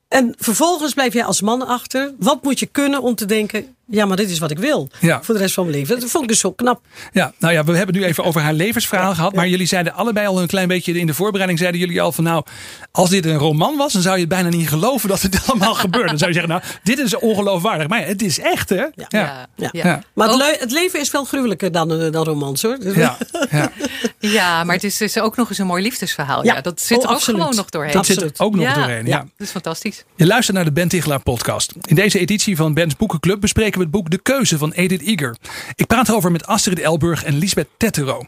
En 0.08 0.34
vervolgens 0.38 0.94
blijf 0.94 1.12
jij 1.12 1.24
als 1.24 1.40
man 1.40 1.66
achter. 1.66 2.14
Wat 2.18 2.42
moet 2.42 2.58
je 2.58 2.66
kunnen 2.66 3.02
om 3.02 3.14
te 3.14 3.24
denken, 3.24 3.76
ja, 3.90 4.06
maar 4.06 4.16
dit 4.16 4.30
is 4.30 4.38
wat 4.38 4.50
ik 4.50 4.58
wil. 4.58 4.88
Ja. 5.00 5.22
Voor 5.22 5.34
de 5.34 5.40
rest 5.40 5.54
van 5.54 5.64
mijn 5.66 5.76
leven. 5.76 6.00
Dat 6.00 6.10
vond 6.10 6.22
ik 6.22 6.28
dus 6.28 6.40
zo 6.40 6.52
knap. 6.52 6.80
Ja, 7.12 7.32
nou 7.38 7.52
ja, 7.54 7.64
we 7.64 7.76
hebben 7.76 7.94
het 7.94 8.04
nu 8.04 8.10
even 8.10 8.24
over 8.24 8.40
haar 8.40 8.52
levensverhaal 8.52 9.14
gehad. 9.14 9.34
Maar 9.34 9.48
jullie 9.48 9.66
zeiden 9.66 9.92
allebei 9.94 10.26
al 10.26 10.40
een 10.40 10.46
klein 10.46 10.68
beetje 10.68 10.98
in 10.98 11.06
de 11.06 11.14
voorbereiding. 11.14 11.58
Zeiden 11.58 11.80
jullie 11.80 12.00
al 12.02 12.12
van 12.12 12.24
nou, 12.24 12.44
als 12.92 13.10
dit 13.10 13.24
een 13.26 13.36
roman 13.36 13.76
was, 13.76 13.92
dan 13.92 14.02
zou 14.02 14.14
je 14.14 14.20
het 14.20 14.28
bijna 14.30 14.48
niet 14.48 14.68
geloven 14.68 15.08
dat 15.08 15.22
het 15.22 15.40
allemaal 15.46 15.74
gebeurt. 15.74 16.08
Dan 16.08 16.18
zou 16.18 16.30
je 16.32 16.36
zeggen, 16.40 16.52
nou, 16.52 16.72
dit 16.82 16.98
is 16.98 17.14
ongeloofwaardig. 17.16 17.88
Maar 17.88 18.06
het 18.06 18.22
is 18.22 18.38
echt, 18.40 18.68
hè? 18.68 18.76
Ja. 18.76 18.90
Ja. 19.08 19.46
Ja. 19.56 19.68
Ja. 19.72 20.02
Maar 20.14 20.26
het, 20.28 20.36
Ook- 20.36 20.42
le- 20.42 20.56
het 20.58 20.70
leven 20.72 21.00
is 21.00 21.08
veel 21.10 21.24
gruwelijker 21.24 21.72
dan, 21.72 21.92
eh, 22.00 22.12
dan 22.12 22.24
romans 22.24 22.62
hoor. 22.62 22.76
Ja. 22.96 23.16
ja. 23.50 23.70
Ja, 24.20 24.64
maar 24.64 24.74
het 24.74 24.84
is 24.84 24.96
dus 24.96 25.18
ook 25.18 25.36
nog 25.36 25.48
eens 25.48 25.58
een 25.58 25.66
mooi 25.66 25.82
liefdesverhaal. 25.82 26.44
Ja, 26.44 26.54
Ja. 26.54 26.60
dat 26.60 26.80
zit 26.80 26.96
Oh, 26.98 27.02
er 27.02 27.08
ook 27.08 27.14
absoluut. 27.14 27.40
gewoon 27.40 27.56
nog 27.56 27.68
doorheen. 27.70 27.92
Dat 27.92 28.06
zit 28.06 28.16
er 28.16 28.22
Absoluut. 28.28 28.52
ook 28.52 28.54
nog 28.60 28.64
ja, 28.64 28.74
doorheen. 28.74 29.06
Ja. 29.06 29.18
dat 29.18 29.46
is 29.46 29.50
fantastisch. 29.50 30.04
Je 30.16 30.26
luistert 30.26 30.56
naar 30.56 30.64
de 30.64 30.72
Ben 30.72 30.88
Tichelaar 30.88 31.20
podcast. 31.20 31.72
In 31.84 31.94
deze 31.94 32.18
editie 32.18 32.56
van 32.56 32.74
Ben's 32.74 32.96
Boekenclub 32.96 33.40
bespreken 33.40 33.77
het 33.80 33.90
boek 33.90 34.10
De 34.10 34.18
Keuze 34.22 34.58
van 34.58 34.72
Edith 34.72 35.02
Eger. 35.02 35.36
Ik 35.74 35.86
praat 35.86 36.12
over 36.12 36.32
met 36.32 36.46
Astrid 36.46 36.78
Elburg 36.78 37.24
en 37.24 37.38
Lisbeth 37.38 37.68
Tettero. 37.76 38.26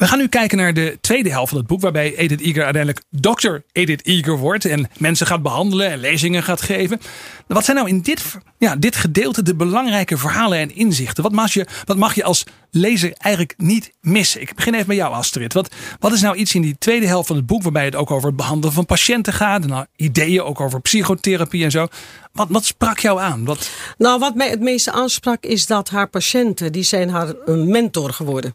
We 0.00 0.06
gaan 0.06 0.18
nu 0.18 0.28
kijken 0.28 0.58
naar 0.58 0.74
de 0.74 0.98
tweede 1.00 1.30
helft 1.30 1.48
van 1.48 1.58
het 1.58 1.66
boek, 1.66 1.80
waarbij 1.80 2.16
Edith 2.16 2.40
Eger 2.40 2.64
uiteindelijk 2.64 3.04
Dr. 3.10 3.56
Edith 3.72 4.06
Eger 4.06 4.38
wordt 4.38 4.64
en 4.64 4.88
mensen 4.98 5.26
gaat 5.26 5.42
behandelen 5.42 5.90
en 5.90 5.98
lezingen 5.98 6.42
gaat 6.42 6.62
geven. 6.62 7.00
Wat 7.46 7.64
zijn 7.64 7.76
nou 7.76 7.88
in 7.88 8.00
dit, 8.00 8.38
ja, 8.58 8.76
dit 8.76 8.96
gedeelte 8.96 9.42
de 9.42 9.54
belangrijke 9.54 10.16
verhalen 10.16 10.58
en 10.58 10.74
inzichten? 10.74 11.22
Wat 11.22 11.32
mag, 11.32 11.52
je, 11.52 11.66
wat 11.84 11.96
mag 11.96 12.14
je 12.14 12.24
als 12.24 12.44
lezer 12.70 13.12
eigenlijk 13.12 13.54
niet 13.56 13.92
missen? 14.00 14.40
Ik 14.40 14.54
begin 14.54 14.74
even 14.74 14.86
met 14.88 14.96
jou, 14.96 15.14
Astrid. 15.14 15.52
Wat, 15.52 15.74
wat 15.98 16.12
is 16.12 16.20
nou 16.20 16.36
iets 16.36 16.54
in 16.54 16.62
die 16.62 16.76
tweede 16.78 17.06
helft 17.06 17.26
van 17.26 17.36
het 17.36 17.46
boek, 17.46 17.62
waarbij 17.62 17.84
het 17.84 17.96
ook 17.96 18.10
over 18.10 18.28
het 18.28 18.36
behandelen 18.36 18.74
van 18.74 18.86
patiënten 18.86 19.32
gaat, 19.32 19.66
nou, 19.66 19.86
ideeën 19.96 20.42
ook 20.42 20.60
over 20.60 20.80
psychotherapie 20.80 21.64
en 21.64 21.70
zo? 21.70 21.86
Wat, 22.32 22.46
wat 22.50 22.64
sprak 22.64 22.98
jou 22.98 23.20
aan? 23.20 23.44
Wat, 23.44 23.70
Nou, 23.98 24.18
wat 24.18 24.34
mij 24.34 24.50
het 24.50 24.60
meeste 24.60 24.92
aansprak 24.92 25.44
is 25.44 25.66
dat 25.66 25.88
haar 25.88 26.08
patiënten, 26.08 26.72
die 26.72 26.82
zijn 26.82 27.10
haar 27.10 27.34
een 27.44 27.68
mentor 27.68 28.12
geworden. 28.12 28.54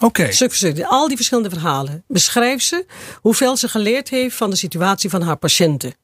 Oké. 0.00 0.32
Stuk 0.32 0.48
voor 0.48 0.56
stuk. 0.56 0.84
Al 0.84 1.08
die 1.08 1.16
verschillende 1.16 1.50
verhalen. 1.50 2.04
Beschrijft 2.08 2.64
ze 2.64 2.84
hoeveel 3.20 3.56
ze 3.56 3.68
geleerd 3.68 4.08
heeft 4.08 4.36
van 4.36 4.50
de 4.50 4.56
situatie 4.56 5.10
van 5.10 5.22
haar 5.22 5.36
patiënten. 5.36 5.94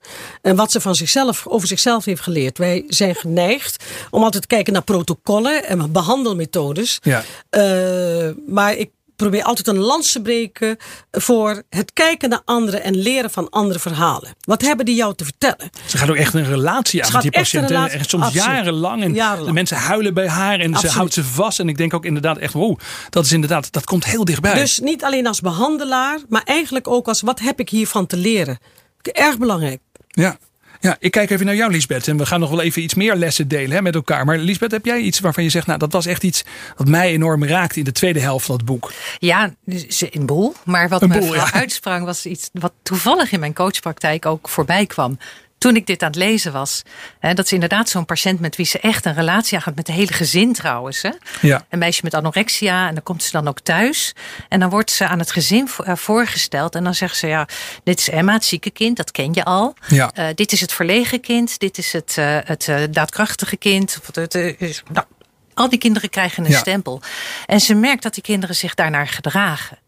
En 0.42 0.56
wat 0.56 0.72
ze 0.72 0.80
van 0.80 0.94
zichzelf, 0.94 1.46
over 1.46 1.68
zichzelf 1.68 2.04
heeft 2.04 2.20
geleerd. 2.20 2.58
Wij 2.58 2.84
zijn 2.88 3.14
geneigd 3.14 3.84
om 4.10 4.22
altijd 4.22 4.42
te 4.42 4.48
kijken 4.48 4.72
naar 4.72 4.82
protocollen 4.82 5.64
en 5.64 5.92
behandelmethodes. 5.92 6.98
Ja. 7.02 7.24
Eh, 7.50 8.30
maar 8.46 8.74
ik 8.74 8.90
probeer 9.16 9.42
altijd 9.42 9.66
een 9.66 9.78
lans 9.78 10.12
te 10.12 10.22
breken 10.22 10.76
voor 11.10 11.62
het 11.70 11.92
kijken 11.92 12.28
naar 12.28 12.40
anderen 12.44 12.82
en 12.82 12.96
leren 12.96 13.30
van 13.30 13.50
andere 13.50 13.78
verhalen. 13.78 14.34
Wat 14.40 14.62
hebben 14.62 14.84
die 14.84 14.94
jou 14.94 15.14
te 15.14 15.24
vertellen? 15.24 15.70
Ze 15.86 15.98
gaat 15.98 16.10
ook 16.10 16.16
echt 16.16 16.34
een 16.34 16.44
relatie 16.44 17.04
aan 17.04 17.12
met 17.12 17.22
die 17.22 17.30
gaat 17.32 17.40
echt 17.40 17.52
een 17.54 17.60
patiënt. 17.60 17.70
relatie- 17.70 18.08
soms 18.08 18.24
absoluut. 18.24 18.46
jarenlang. 18.46 19.02
En 19.02 19.14
Jarenlang. 19.14 19.46
de 19.46 19.52
mensen 19.52 19.76
huilen 19.76 20.14
bij 20.14 20.28
haar 20.28 20.60
en 20.60 20.76
ze 20.76 20.88
houdt 20.88 21.14
ze 21.14 21.24
vast. 21.24 21.58
En 21.60 21.68
ik 21.68 21.76
denk 21.76 21.94
ook 21.94 22.04
inderdaad 22.04 22.38
echt, 22.38 22.52
wow, 22.52 22.78
dat 23.10 23.24
is 23.24 23.32
inderdaad, 23.32 23.72
dat 23.72 23.84
komt 23.84 24.04
heel 24.04 24.24
dichtbij. 24.24 24.54
Dus 24.54 24.78
niet 24.80 25.04
alleen 25.04 25.26
als 25.26 25.40
behandelaar, 25.40 26.18
maar 26.28 26.42
eigenlijk 26.44 26.88
ook 26.88 27.08
als 27.08 27.20
wat 27.20 27.38
heb 27.40 27.60
ik 27.60 27.68
hiervan 27.68 28.06
te 28.06 28.16
leren? 28.16 28.58
Erg 29.02 29.38
belangrijk. 29.38 29.80
Ja. 30.08 30.38
Ja, 30.80 30.96
ik 30.98 31.10
kijk 31.10 31.30
even 31.30 31.46
naar 31.46 31.54
jou, 31.54 31.70
Lisbeth. 31.72 32.08
En 32.08 32.16
we 32.16 32.26
gaan 32.26 32.40
nog 32.40 32.50
wel 32.50 32.62
even 32.62 32.82
iets 32.82 32.94
meer 32.94 33.14
lessen 33.14 33.48
delen 33.48 33.76
hè, 33.76 33.82
met 33.82 33.94
elkaar. 33.94 34.24
Maar 34.24 34.38
Lisbeth, 34.38 34.70
heb 34.70 34.84
jij 34.84 35.00
iets 35.00 35.20
waarvan 35.20 35.44
je 35.44 35.50
zegt, 35.50 35.66
nou, 35.66 35.78
dat 35.78 35.92
was 35.92 36.06
echt 36.06 36.22
iets 36.22 36.44
wat 36.76 36.88
mij 36.88 37.10
enorm 37.10 37.44
raakte 37.44 37.78
in 37.78 37.84
de 37.84 37.92
tweede 37.92 38.20
helft 38.20 38.46
van 38.46 38.56
het 38.56 38.64
boek? 38.64 38.92
Ja, 39.18 39.54
dus 39.64 40.04
een 40.10 40.26
boel. 40.26 40.54
Maar 40.64 40.88
wat 40.88 41.06
me 41.06 41.22
ja. 41.22 41.52
uitsprang 41.52 42.04
was 42.04 42.26
iets 42.26 42.50
wat 42.52 42.72
toevallig 42.82 43.32
in 43.32 43.40
mijn 43.40 43.54
coachpraktijk 43.54 44.26
ook 44.26 44.48
voorbij 44.48 44.86
kwam. 44.86 45.18
Toen 45.66 45.76
ik 45.76 45.86
dit 45.86 46.02
aan 46.02 46.08
het 46.08 46.16
lezen 46.18 46.52
was. 46.52 46.82
Hè, 47.18 47.34
dat 47.34 47.44
is 47.44 47.52
inderdaad 47.52 47.88
zo'n 47.88 48.04
patiënt 48.04 48.40
met 48.40 48.56
wie 48.56 48.66
ze 48.66 48.78
echt 48.80 49.04
een 49.04 49.14
relatie 49.14 49.56
aangaat. 49.56 49.74
Met 49.74 49.86
het 49.86 49.96
hele 49.96 50.12
gezin 50.12 50.52
trouwens. 50.52 51.02
Hè. 51.02 51.10
Ja. 51.40 51.66
Een 51.70 51.78
meisje 51.78 52.00
met 52.04 52.14
anorexia. 52.14 52.88
En 52.88 52.94
dan 52.94 53.02
komt 53.02 53.22
ze 53.22 53.30
dan 53.30 53.48
ook 53.48 53.60
thuis. 53.60 54.14
En 54.48 54.60
dan 54.60 54.70
wordt 54.70 54.90
ze 54.90 55.06
aan 55.06 55.18
het 55.18 55.30
gezin 55.30 55.68
eh, 55.84 55.96
voorgesteld. 55.96 56.74
En 56.74 56.84
dan 56.84 56.94
zegt 56.94 57.16
ze 57.16 57.26
ja, 57.26 57.48
dit 57.84 57.98
is 57.98 58.08
Emma, 58.10 58.32
het 58.32 58.44
zieke 58.44 58.70
kind. 58.70 58.96
Dat 58.96 59.10
ken 59.10 59.32
je 59.34 59.44
al. 59.44 59.74
Ja. 59.88 60.10
Eh, 60.14 60.26
dit 60.34 60.52
is 60.52 60.60
het 60.60 60.72
verlegen 60.72 61.20
kind. 61.20 61.58
Dit 61.58 61.78
is 61.78 61.92
het, 61.92 62.14
eh, 62.18 62.38
het 62.44 62.70
daadkrachtige 62.90 63.56
kind. 63.56 63.98
Of 64.08 64.14
het, 64.14 64.34
is- 64.34 64.82
nou, 64.92 65.06
al 65.54 65.68
die 65.68 65.78
kinderen 65.78 66.10
krijgen 66.10 66.44
een 66.44 66.50
Ja. 66.50 66.58
stempel. 66.58 67.02
En 67.46 67.60
ze 67.60 67.74
merkt 67.74 68.02
dat 68.02 68.14
die 68.14 68.22
kinderen 68.22 68.56
zich 68.56 68.74
daarnaar 68.74 69.08
gedragen. 69.08 69.78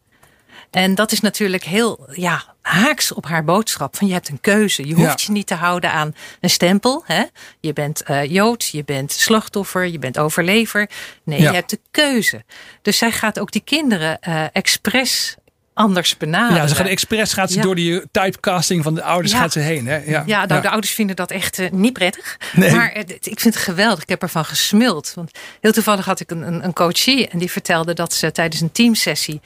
En 0.70 0.94
dat 0.94 1.12
is 1.12 1.20
natuurlijk 1.20 1.64
heel 1.64 2.08
ja, 2.12 2.44
haaks 2.68 3.12
op 3.12 3.26
haar 3.26 3.44
boodschap. 3.44 3.96
Van 3.96 4.06
je 4.06 4.12
hebt 4.12 4.28
een 4.28 4.40
keuze. 4.40 4.86
Je 4.86 4.94
hoeft 4.94 5.20
Ja. 5.20 5.26
je 5.26 5.32
niet 5.32 5.46
te 5.46 5.54
houden 5.54 5.92
aan 5.92 6.14
een 6.40 6.50
stempel. 6.50 7.02
Hè? 7.06 7.22
Je 7.60 7.72
bent 7.72 8.02
eh 8.02 8.24
Jood, 8.24 8.64
je 8.68 8.84
bent 8.84 9.12
slachtoffer, 9.12 9.86
je 9.86 9.98
bent 9.98 10.18
overlever. 10.18 10.90
Nee, 11.24 11.40
Ja. 11.40 11.48
je 11.50 11.54
hebt 11.54 11.70
de 11.70 11.80
keuze. 11.90 12.44
Dus 12.82 12.98
zij 12.98 13.10
gaat 13.12 13.38
ook 13.38 13.50
die 13.52 13.62
kinderen 13.64 14.20
eh 14.20 14.44
expres 14.52 15.36
anders 15.78 16.16
benaderen. 16.16 16.62
Ja, 16.62 16.66
ze 16.68 16.74
gaat 16.74 16.86
expres 16.86 17.32
gaat 17.32 17.50
ze 17.50 17.56
Ja. 17.56 17.62
door 17.62 17.74
die 17.74 18.02
typecasting 18.10 18.82
van 18.82 18.94
de 18.94 19.02
ouders 19.02 19.32
Ja. 19.32 19.38
gaat 19.38 19.52
ze 19.52 19.58
heen. 19.58 19.86
Hè? 19.86 19.96
Ja, 19.96 20.22
Ja, 20.26 20.46
nou, 20.46 20.60
de 20.62 20.68
ouders 20.70 20.92
vinden 20.94 21.16
dat 21.16 21.30
echt 21.30 21.58
eh, 21.58 21.70
niet 21.70 21.92
prettig. 21.92 22.36
Nee. 22.52 22.70
Maar 22.74 22.90
het- 22.92 23.10
ik 23.26 23.40
vind 23.40 23.54
het 23.54 23.62
geweldig. 23.62 24.02
Ik 24.02 24.08
heb 24.08 24.22
ervan 24.22 24.44
gesmuld. 24.44 25.12
Want 25.14 25.30
heel 25.60 25.72
toevallig 25.72 26.04
had 26.04 26.20
ik 26.20 26.30
een, 26.30 26.42
een, 26.42 26.64
een 26.64 26.72
coachie. 26.72 27.28
En 27.28 27.38
die 27.38 27.50
vertelde 27.50 27.92
dat 27.94 28.12
ze 28.12 28.32
tijdens 28.32 28.60
een 28.60 28.72
teamsessie... 28.72 29.40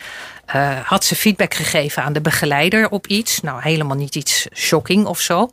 eh, 0.47 0.79
had 0.85 1.05
ze 1.05 1.15
feedback 1.17 1.55
gegeven 1.55 2.03
aan 2.03 2.13
de 2.13 2.21
begeleider 2.21 2.89
op 2.89 3.07
iets. 3.07 3.41
Nou, 3.41 3.63
helemaal 3.63 3.97
niet 3.97 4.15
iets 4.15 4.47
shocking 4.55 5.07
of 5.07 5.21
zo. 5.21 5.51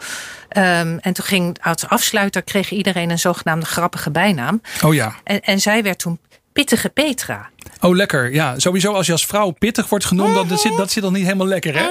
Ehm, 0.49 0.97
en 1.01 1.13
toen 1.13 1.25
ging 1.25 1.57
als 1.61 1.87
afsluiter... 1.87 2.41
kreeg 2.43 2.71
iedereen 2.71 3.09
een 3.09 3.19
zogenaamde 3.19 3.65
grappige 3.65 4.11
bijnaam. 4.11 4.61
Oh 4.83 4.93
ja. 4.93 5.15
En, 5.23 5.41
en 5.41 5.59
zij 5.59 5.83
werd 5.83 5.99
toen 5.99 6.19
Pittige 6.53 6.89
Petra. 6.89 7.49
Oh, 7.81 7.95
lekker. 7.95 8.33
Ja, 8.33 8.59
sowieso 8.59 8.93
als 8.93 9.05
je 9.05 9.11
als 9.11 9.25
vrouw 9.25 9.49
pittig 9.51 9.89
wordt 9.89 10.05
genoemd, 10.05 10.49
dat 10.49 10.59
zit 10.59 10.77
dat 10.77 10.91
zit 10.91 11.03
dan 11.03 11.13
niet 11.13 11.23
helemaal 11.23 11.47
lekker, 11.47 11.75
hè? 11.77 11.87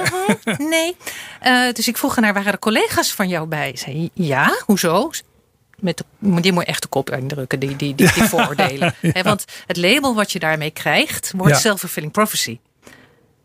Nee. 0.57 0.95
Eh, 1.39 1.71
dus 1.73 1.87
ik 1.87 1.97
vroeg 1.97 2.15
haar, 2.15 2.33
waren 2.33 2.51
er 2.51 2.59
collega's 2.59 3.11
van 3.13 3.27
jou 3.27 3.47
bij? 3.47 3.71
Ze 3.75 3.83
Zei, 3.83 4.09
ja, 4.13 4.61
hoezo? 4.65 5.09
Met 5.79 5.97
de, 5.97 6.03
die 6.41 6.51
moet 6.53 6.63
je 6.63 6.69
echt 6.69 6.81
de 6.81 6.87
kop 6.87 7.09
indrukken, 7.09 7.59
die, 7.59 7.75
die, 7.75 7.95
die, 7.95 8.13
die 8.13 8.23
vooroordelen. 8.29 8.95
Want 9.23 9.45
het 9.67 9.77
label 9.77 10.15
wat 10.15 10.31
je 10.31 10.39
daarmee 10.39 10.71
krijgt, 10.71 11.33
wordt 11.35 11.53
Ja. 11.53 11.59
self-fulfilling 11.59 12.11
prophecy. 12.11 12.59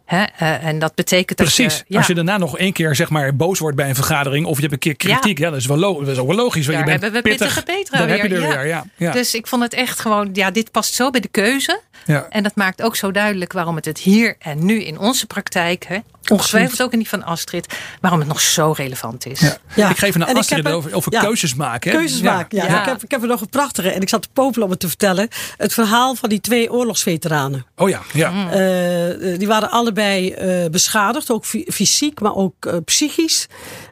Hè, 0.04 0.24
eh, 0.38 0.64
en 0.64 0.78
dat 0.78 0.94
betekent 0.94 1.38
dat 1.38 1.46
Precies. 1.46 1.76
je... 1.78 1.84
ja, 1.86 1.98
Als 1.98 2.06
je 2.06 2.14
daarna 2.14 2.38
nog 2.38 2.58
één 2.58 2.72
keer 2.72 2.94
zeg 2.94 3.10
maar 3.10 3.36
boos 3.36 3.58
wordt 3.58 3.76
bij 3.76 3.88
een 3.88 3.94
vergadering 3.94 4.46
of 4.46 4.54
je 4.56 4.60
hebt 4.60 4.72
een 4.72 4.78
keer 4.78 4.96
kritiek, 4.96 5.38
ja, 5.38 5.50
dat, 5.50 5.58
is 5.58 5.66
wel 5.66 5.78
dat 5.98 6.08
is 6.08 6.16
wel 6.16 6.34
logisch. 6.34 6.66
Daar 6.66 6.78
je 6.78 6.84
bent 6.84 7.02
hebben 7.02 7.22
we 7.22 7.28
pittig. 7.28 7.54
pittige 7.54 7.62
Petra 7.62 8.06
weer. 8.06 8.16
heb 8.16 8.30
je 8.30 8.34
er 8.34 8.40
ja. 8.40 8.48
weer. 8.48 8.66
Ja, 8.66 8.84
ja. 8.96 9.12
Dus 9.12 9.34
ik 9.34 9.46
vond 9.46 9.62
het 9.62 9.74
echt 9.74 10.00
gewoon, 10.00 10.30
ja, 10.32 10.50
dit 10.50 10.70
past 10.70 10.94
zo 10.94 11.10
bij 11.10 11.20
de 11.20 11.28
keuze. 11.28 11.80
Ja. 12.06 12.26
En 12.30 12.42
dat 12.42 12.54
maakt 12.54 12.82
ook 12.82 12.96
zo 12.96 13.10
duidelijk 13.10 13.52
waarom 13.52 13.76
het 13.76 13.84
het 13.84 13.98
hier 13.98 14.36
en 14.38 14.64
nu 14.66 14.82
in 14.82 14.98
onze 14.98 15.26
praktijk, 15.26 15.84
hè, 15.88 15.98
ongetwijfeld 16.30 16.82
ook 16.82 16.92
in 16.92 16.98
die 16.98 17.08
van 17.08 17.24
Astrid, 17.24 17.74
waarom 18.00 18.18
het 18.20 18.28
nog 18.28 18.40
zo 18.40 18.72
relevant 18.76 19.26
is. 19.26 19.40
Ja. 19.40 19.56
Ja. 19.74 19.90
Ik 19.90 19.96
geef 19.98 20.14
een 20.14 20.22
En 20.26 20.36
Astrid 20.36 20.58
heb 20.58 20.66
er- 20.66 20.72
over, 20.78 20.94
over 20.94 21.12
ja. 21.12 21.20
keuzes 21.20 21.54
maken. 21.54 21.90
hè? 21.90 21.96
Keuzes 21.96 22.20
Ja. 22.20 22.32
maken, 22.34 22.58
ja. 22.58 22.64
Ja. 22.66 22.80
Ik, 22.80 22.86
heb, 22.88 23.02
ik 23.02 23.10
heb 23.10 23.22
er 23.22 23.28
nog 23.28 23.40
een 23.40 23.48
prachtige. 23.48 23.90
En 23.90 24.00
ik 24.00 24.08
zat 24.08 24.22
te 24.22 24.28
popelen 24.32 24.64
om 24.64 24.70
het 24.70 24.80
te 24.80 24.88
vertellen. 24.88 25.28
Het 25.56 25.72
verhaal 25.74 26.14
van 26.14 26.28
die 26.28 26.40
twee 26.40 26.72
oorlogsveteranen. 26.72 27.66
Oh 27.76 27.88
ja, 27.88 28.00
ja. 28.12 28.30
Mm. 28.30 28.48
Eh, 28.48 29.38
die 29.38 29.46
waren 29.48 29.70
allebei 29.70 30.30
eh, 30.32 30.70
beschadigd, 30.70 31.30
ook 31.30 31.44
fy- 31.44 31.64
fysiek, 31.70 32.20
maar 32.20 32.34
ook 32.34 32.66
eh, 32.66 32.74
psychisch. 32.84 33.46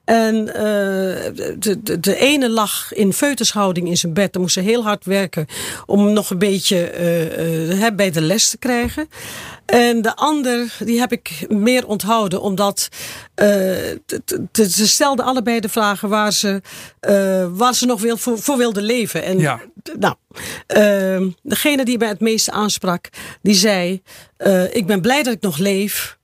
En 0.05 0.55
eh, 0.55 0.63
de, 1.59 1.79
de, 1.83 2.01
de 2.01 2.17
ene 2.17 2.51
lag 2.51 2.93
in 2.93 3.13
feutushouding 3.13 3.89
in 3.89 3.97
zijn 3.97 4.13
bed. 4.13 4.33
Dan 4.33 4.43
moest 4.43 4.55
ze 4.55 4.61
heel 4.61 4.83
hard 4.85 5.05
werken 5.05 5.47
om 5.87 6.13
nog 6.13 6.31
een 6.31 6.39
beetje 6.39 6.91
eh, 6.91 7.71
eh, 7.71 7.79
hè, 7.81 7.93
bij 7.95 8.11
de 8.11 8.21
les 8.21 8.49
te 8.51 8.59
krijgen. 8.59 9.09
En 9.67 10.03
de 10.03 10.17
ander, 10.17 10.77
die 10.85 10.99
heb 11.01 11.13
ik 11.13 11.47
meer 11.49 11.87
onthouden, 11.87 12.41
omdat 12.43 12.89
eh, 13.35 13.47
ze 14.53 14.87
stelden 14.89 15.25
allebei 15.25 15.61
de 15.61 15.69
vragen 15.69 16.09
waar 16.09 16.33
ze, 16.33 16.61
eh, 17.01 17.47
waar 17.51 17.75
ze 17.75 17.87
nog 17.87 18.01
wil, 18.01 18.17
voor, 18.17 18.39
voor 18.39 18.57
wilden 18.57 18.83
leven. 18.83 19.23
En 19.23 19.39
Ja. 19.39 19.61
nou, 19.99 20.15
ehm, 20.67 21.31
degene 21.43 21.85
die 21.85 21.99
mij 21.99 22.09
het 22.09 22.21
meeste 22.21 22.51
aansprak, 22.51 23.09
die 23.43 23.55
zei: 23.55 24.03
eh, 24.37 24.75
Ik 24.75 24.87
ben 24.87 25.01
blij 25.01 25.23
dat 25.23 25.33
ik 25.33 25.41
nog 25.43 25.59
leef. 25.59 26.19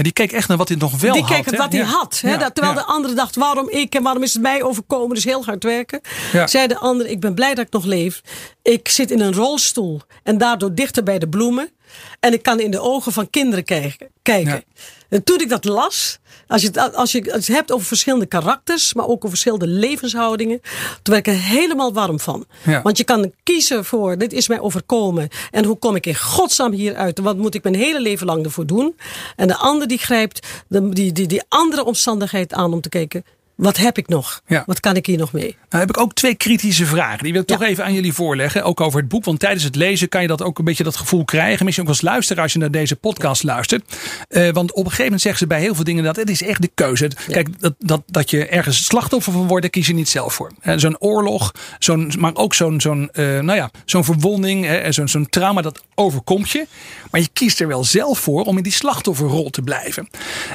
En 0.00 0.06
die 0.06 0.14
keek 0.14 0.32
echt 0.32 0.48
naar 0.48 0.56
wat 0.56 0.68
hij 0.68 0.76
nog 0.76 1.00
wel 1.00 1.12
die 1.12 1.22
had. 1.22 1.30
keek 1.30 1.50
hè? 1.50 1.56
wat 1.56 1.72
hij 1.72 1.82
had. 1.82 2.20
Hè? 2.22 2.36
Dat, 2.36 2.54
terwijl 2.54 2.76
de 2.76 2.84
andere 2.84 3.14
dacht, 3.14 3.36
waarom 3.36 3.68
ik 3.68 3.94
en 3.94 4.02
waarom 4.02 4.22
is 4.22 4.32
het 4.32 4.42
mij 4.42 4.62
overkomen? 4.62 5.14
Dus 5.14 5.24
heel 5.24 5.44
hard 5.44 5.64
werken. 5.64 6.00
Zei 6.44 6.66
de 6.66 6.78
ander, 6.78 7.06
ik 7.06 7.20
ben 7.20 7.34
blij 7.34 7.54
dat 7.54 7.66
ik 7.66 7.72
nog 7.72 7.84
leef. 7.84 8.20
Ik 8.62 8.88
zit 8.88 9.10
in 9.10 9.20
een 9.20 9.34
rolstoel 9.34 10.00
en 10.22 10.38
daardoor 10.38 10.74
dichter 10.74 11.02
bij 11.02 11.18
de 11.18 11.28
bloemen. 11.28 11.70
En 12.20 12.32
ik 12.32 12.42
kan 12.42 12.60
in 12.60 12.70
de 12.70 12.80
ogen 12.80 13.12
van 13.12 13.30
kinderen 13.30 13.64
kijken. 13.64 14.08
kijken. 14.22 14.52
Ja. 14.52 14.82
En 15.08 15.24
toen 15.24 15.40
ik 15.40 15.48
dat 15.48 15.64
las, 15.64 16.18
als 16.46 16.62
je, 16.62 16.66
het, 16.66 16.94
als 16.94 17.12
je 17.12 17.30
het 17.30 17.46
hebt 17.46 17.72
over 17.72 17.86
verschillende 17.86 18.26
karakters, 18.26 18.94
maar 18.94 19.04
ook 19.04 19.16
over 19.16 19.28
verschillende 19.28 19.66
levenshoudingen, 19.66 20.60
toen 21.02 21.14
werd 21.14 21.26
ik 21.26 21.32
er 21.32 21.40
helemaal 21.40 21.92
warm 21.92 22.20
van. 22.20 22.46
Ja. 22.64 22.82
Want 22.82 22.96
je 22.96 23.04
kan 23.04 23.32
kiezen 23.42 23.84
voor, 23.84 24.18
dit 24.18 24.32
is 24.32 24.48
mij 24.48 24.60
overkomen. 24.60 25.28
En 25.50 25.64
hoe 25.64 25.78
kom 25.78 25.96
ik 25.96 26.06
in 26.06 26.16
godsnaam 26.16 26.72
hieruit? 26.72 27.18
Wat 27.18 27.36
moet 27.36 27.54
ik 27.54 27.62
mijn 27.62 27.74
hele 27.74 28.00
leven 28.00 28.26
lang 28.26 28.44
ervoor 28.44 28.66
doen? 28.66 28.96
En 29.36 29.48
de 29.48 29.56
ander 29.56 29.88
die 29.88 29.98
grijpt 29.98 30.46
de, 30.68 30.88
die, 30.88 31.12
die, 31.12 31.26
die 31.26 31.42
andere 31.48 31.84
omstandigheid 31.84 32.52
aan 32.52 32.72
om 32.72 32.80
te 32.80 32.88
kijken, 32.88 33.24
wat 33.60 33.76
heb 33.76 33.98
ik 33.98 34.08
nog? 34.08 34.40
Ja. 34.46 34.62
Wat 34.66 34.80
kan 34.80 34.96
ik 34.96 35.06
hier 35.06 35.18
nog 35.18 35.32
mee? 35.32 35.56
Nou 35.68 35.82
heb 35.82 35.88
ik 35.88 35.98
ook 35.98 36.14
twee 36.14 36.34
kritische 36.34 36.86
vragen. 36.86 37.22
Die 37.22 37.32
wil 37.32 37.40
ik 37.40 37.46
toch 37.46 37.62
even 37.62 37.84
aan 37.84 37.94
jullie 37.94 38.12
voorleggen. 38.12 38.64
Ook 38.64 38.80
over 38.80 39.00
het 39.00 39.08
boek. 39.08 39.24
Want 39.24 39.40
tijdens 39.40 39.64
het 39.64 39.76
lezen 39.76 40.08
kan 40.08 40.22
je 40.22 40.28
dat 40.28 40.42
ook 40.42 40.58
een 40.58 40.64
beetje 40.64 40.84
dat 40.84 40.96
gevoel 40.96 41.24
krijgen. 41.24 41.64
Misschien 41.64 41.86
ook 41.86 41.92
als 41.92 42.02
luisteraar 42.02 42.42
als 42.42 42.52
je 42.52 42.58
naar 42.58 42.70
deze 42.70 42.96
podcast 42.96 43.42
luistert. 43.42 43.96
Eh, 44.28 44.50
want 44.50 44.70
op 44.70 44.76
een 44.76 44.84
gegeven 44.84 45.04
moment 45.04 45.20
zeggen 45.20 45.40
ze 45.40 45.46
bij 45.46 45.60
heel 45.60 45.74
veel 45.74 45.84
dingen 45.84 46.04
dat 46.04 46.16
het 46.16 46.30
is 46.30 46.42
echt 46.42 46.62
de 46.62 46.70
keuze. 46.74 47.10
Kijk, 47.26 47.60
dat, 47.60 47.74
dat, 47.78 48.02
dat 48.06 48.30
je 48.30 48.46
ergens 48.46 48.84
slachtoffer 48.84 49.32
van 49.32 49.46
wordt, 49.46 49.62
daar 49.62 49.70
kies 49.70 49.86
je 49.86 49.94
niet 49.94 50.08
zelf 50.08 50.34
voor. 50.34 50.52
Eh, 50.60 50.74
zo'n 50.76 50.98
oorlog, 50.98 51.54
zo'n, 51.78 52.12
maar 52.18 52.34
ook 52.34 52.54
zo'n, 52.54 52.80
zo'n, 52.80 53.10
eh, 53.12 53.24
nou 53.24 53.54
ja, 53.54 53.70
zo'n 53.84 54.04
verwonding, 54.04 54.86
zo'n, 54.88 55.08
zo'n 55.08 55.28
trauma, 55.28 55.62
dat 55.62 55.82
overkomt 55.94 56.50
je. 56.50 56.66
Maar 57.10 57.20
je 57.20 57.28
kiest 57.32 57.60
er 57.60 57.68
wel 57.68 57.84
zelf 57.84 58.18
voor 58.18 58.42
om 58.42 58.56
in 58.56 58.62
die 58.62 58.72
slachtofferrol 58.72 59.50
te 59.50 59.62
blijven. 59.62 60.08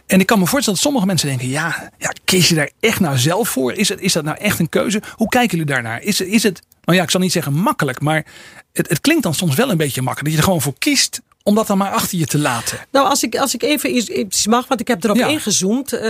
En 0.08 0.20
ik 0.20 0.26
kan 0.26 0.40
me 0.40 0.46
voorstellen 0.46 0.80
dat 0.80 0.88
sommige 0.88 1.06
mensen 1.06 1.28
denken: 1.28 1.48
ja, 1.48 1.92
ja 1.98 2.14
kies 2.24 2.50
je 2.50 2.56
daar 2.56 2.70
echt 2.80 2.95
nou 3.00 3.18
zelf 3.18 3.50
voor? 3.50 3.74
Is, 3.74 3.90
het, 3.90 4.00
is 4.02 4.14
dat 4.14 4.24
nou 4.24 4.38
echt 4.38 4.60
een 4.60 4.70
keuze? 4.70 5.02
Hoe 5.16 5.30
kijken 5.30 5.58
jullie 5.58 5.74
daarnaar? 5.74 6.02
Is, 6.02 6.22
is 6.22 6.44
het, 6.44 6.62
nou 6.84 6.98
ja, 6.98 7.04
ik 7.04 7.12
zal 7.12 7.20
niet 7.20 7.32
zeggen 7.32 7.54
makkelijk, 7.54 8.02
maar 8.02 8.26
het, 8.74 8.90
het 8.90 9.02
klinkt 9.02 9.24
dan 9.24 9.34
soms 9.34 9.56
wel 9.56 9.70
een 9.70 9.78
beetje 9.78 10.02
makkelijk. 10.02 10.24
Dat 10.26 10.32
je 10.34 10.38
er 10.38 10.44
gewoon 10.46 10.62
voor 10.62 10.78
kiest 10.80 11.22
om 11.48 11.56
dat 11.56 11.68
dan 11.68 11.78
maar 11.78 11.92
achter 11.92 12.18
je 12.18 12.26
te 12.26 12.38
laten. 12.38 12.78
Nou, 12.92 13.08
als 13.10 13.24
ik, 13.24 13.38
als 13.38 13.54
ik 13.54 13.64
even 13.64 13.98
iets, 14.20 14.48
mag, 14.48 14.68
want 14.68 14.80
ik 14.80 14.88
heb 14.88 15.04
erop 15.04 15.16
Ja. 15.18 15.28
ingezoomd. 15.28 15.94
Eh, 15.94 16.02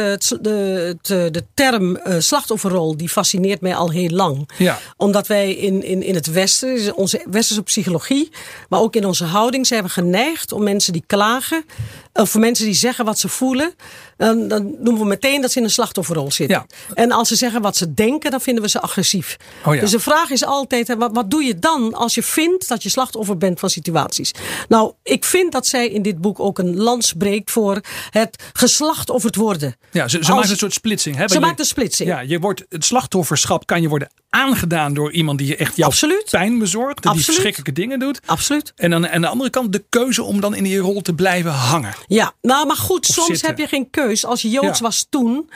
de, 0.42 0.50
het, 0.50 1.10
eh, 1.10 1.26
de 1.32 1.44
term 1.54 1.96
eh, 1.96 2.16
slachtofferrol, 2.20 2.98
die 2.98 3.10
fascineert 3.10 3.62
mij 3.62 3.76
al 3.76 3.90
heel 3.92 4.10
lang. 4.10 4.50
Ja. 4.58 4.80
Omdat 4.98 5.28
wij 5.28 5.54
in, 5.54 5.84
in, 5.84 6.04
in 6.04 6.16
het 6.16 6.32
Westen, 6.32 6.96
onze 6.96 7.26
westerse 7.30 7.64
psychologie, 7.64 8.30
maar 8.70 8.80
ook 8.80 8.96
in 8.96 9.06
onze 9.06 9.24
houding, 9.26 9.68
zijn 9.68 9.84
we 9.84 9.90
geneigd 9.90 10.52
om 10.52 10.64
mensen 10.64 10.94
die 10.94 11.04
klagen, 11.08 11.66
of 12.14 12.30
voor 12.30 12.42
mensen 12.42 12.66
die 12.66 12.74
zeggen 12.74 13.06
wat 13.06 13.20
ze 13.20 13.28
voelen, 13.28 13.74
dan, 14.18 14.48
dan 14.48 14.76
noemen 14.80 15.02
we 15.02 15.08
meteen 15.08 15.42
dat 15.42 15.52
ze 15.52 15.58
in 15.58 15.64
een 15.64 15.70
slachtofferrol 15.70 16.32
zitten. 16.32 16.58
Ja. 16.58 16.94
En 16.94 17.12
als 17.12 17.28
ze 17.28 17.36
zeggen 17.36 17.62
wat 17.62 17.78
ze 17.78 17.94
denken, 17.94 18.32
dan 18.32 18.42
vinden 18.42 18.64
we 18.64 18.70
ze 18.70 18.82
agressief. 18.82 19.38
Oh 19.66 19.76
ja. 19.76 19.82
Dus 19.82 19.92
de 19.92 20.00
vraag 20.00 20.30
is 20.30 20.46
altijd, 20.46 20.96
wat, 20.96 21.10
wat 21.14 21.32
doe 21.32 21.44
je 21.44 21.60
dan 21.60 21.94
als 21.94 22.16
je 22.16 22.24
vindt 22.24 22.68
dat 22.68 22.84
je 22.84 22.90
slachtoffer 22.90 23.38
bent 23.38 23.60
van 23.60 23.70
situaties? 23.70 24.32
Nou, 24.68 24.94
ik 25.04 25.26
vind 25.26 25.52
dat 25.52 25.68
zij 25.68 25.88
in 25.90 26.02
dit 26.02 26.22
boek 26.22 26.40
ook 26.40 26.60
een 26.60 26.76
lans 26.78 27.14
breekt 27.18 27.52
voor 27.52 27.82
het 28.10 28.44
geslachtofferd 28.54 29.36
worden. 29.36 29.76
Ja, 29.92 30.08
ze, 30.08 30.10
ze 30.10 30.18
Als- 30.18 30.28
maakt 30.40 30.50
een 30.50 30.58
soort 30.58 30.74
splitsing. 30.74 31.16
Hè, 31.16 31.28
Ze 31.28 31.34
je- 31.34 31.40
maakt 31.40 31.60
een 31.60 31.66
splitsing. 31.66 32.10
Ja, 32.10 32.20
je 32.20 32.40
wordt, 32.40 32.66
het 32.70 32.86
slachtofferschap 32.86 33.66
kan 33.66 33.82
je 33.82 33.88
worden 33.90 34.10
aangedaan 34.36 34.94
door 34.94 35.12
iemand 35.12 35.38
die 35.38 35.48
je 35.48 35.56
echt 35.56 35.76
jouw 35.76 35.88
Absoluut. 35.88 36.28
pijn 36.30 36.60
bezorgt. 36.60 36.96
Die 37.02 37.06
Absoluut. 37.12 37.26
verschrikkelijke 37.26 37.72
dingen 37.72 38.00
doet. 38.00 38.20
Absoluut. 38.26 38.74
En 38.76 38.90
dan 38.90 39.08
aan 39.10 39.22
de 39.22 39.28
andere 39.28 39.50
kant 39.50 39.74
de 39.74 39.84
keuze 39.90 40.24
om 40.24 40.42
dan 40.42 40.56
in 40.56 40.64
die 40.64 40.78
rol 40.78 41.02
te 41.02 41.14
blijven 41.14 41.52
hangen. 41.52 41.94
Ja, 42.08 42.34
nou 42.42 42.68
maar 42.68 42.76
goed, 42.76 43.10
Of 43.10 43.14
soms 43.16 43.28
zitten. 43.28 43.48
heb 43.48 43.58
je 43.58 43.68
geen 43.68 43.90
keus. 43.90 44.26
Als 44.26 44.42
je 44.42 44.50
Joods 44.50 44.80
Ja. 44.80 44.86
was 44.86 45.06
toen, 45.10 45.50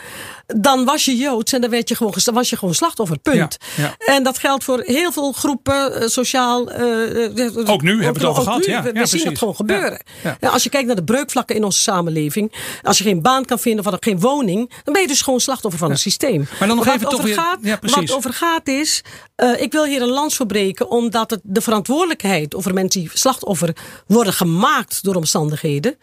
dan 0.47 0.85
was 0.85 1.05
je 1.05 1.15
Joods 1.17 1.53
en 1.53 1.61
dan 1.61 1.69
werd 1.69 1.89
je 1.89 1.95
gewoon, 1.95 2.13
ges- 2.13 2.25
was 2.25 2.49
je 2.49 2.57
gewoon 2.57 2.73
slachtoffer. 2.75 3.17
Punt. 3.17 3.57
Ja, 3.75 3.83
ja. 3.83 3.95
En 4.15 4.23
dat 4.23 4.37
geldt 4.37 4.63
voor 4.63 4.81
heel 4.85 5.11
veel 5.11 5.31
groepen, 5.31 6.01
eh, 6.01 6.07
sociaal. 6.07 6.71
eh, 6.71 7.25
eh, 7.45 7.69
Ook 7.69 7.81
nu 7.81 8.03
hebben 8.03 8.21
we 8.21 8.27
het 8.27 8.37
over 8.37 8.39
ook 8.41 8.43
gehad, 8.47 8.65
nu. 8.67 8.73
ja. 8.73 8.81
We, 8.83 9.05
zien 9.05 9.25
het 9.27 9.37
gewoon 9.37 9.55
gebeuren. 9.55 10.01
als 10.41 10.63
je 10.63 10.69
kijkt 10.69 10.87
naar 10.87 10.95
de 10.95 11.03
breukvlakken 11.03 11.55
in 11.55 11.63
onze 11.63 11.79
samenleving, 11.79 12.53
als 12.83 12.97
je 12.97 13.03
geen 13.03 13.21
baan 13.21 13.45
kan 13.45 13.59
vinden 13.59 13.85
of 13.85 13.97
geen 13.99 14.19
woning, 14.19 14.71
dan 14.83 14.93
ben 14.93 15.01
je 15.01 15.07
dus 15.07 15.21
gewoon 15.21 15.39
slachtoffer 15.39 15.79
van 15.79 15.89
het 15.89 15.99
systeem. 15.99 16.47
Maar 16.59 16.67
dan 16.67 16.77
nog 16.77 16.87
even 16.87 17.09
toch 17.09 17.21
weer- 17.21 17.33
gaat, 17.33 17.57
ja, 17.61 17.77
precies. 17.77 17.97
Wat 18.09 18.11
over 18.17 18.33
gaat 18.33 18.65
is, 18.69 19.03
eh, 19.35 19.61
ik 19.61 19.71
wil 19.71 19.85
hier 19.85 20.01
een 20.01 20.09
lans 20.09 20.35
verbreken, 20.35 20.89
omdat 20.89 21.29
het 21.29 21.39
de 21.43 21.61
verantwoordelijkheid 21.61 22.55
over 22.55 22.73
mensen 22.73 23.01
die 23.01 23.09
slachtoffer 23.13 23.75
worden 24.07 24.33
gemaakt 24.33 25.03
door 25.03 25.15
omstandigheden. 25.15 25.97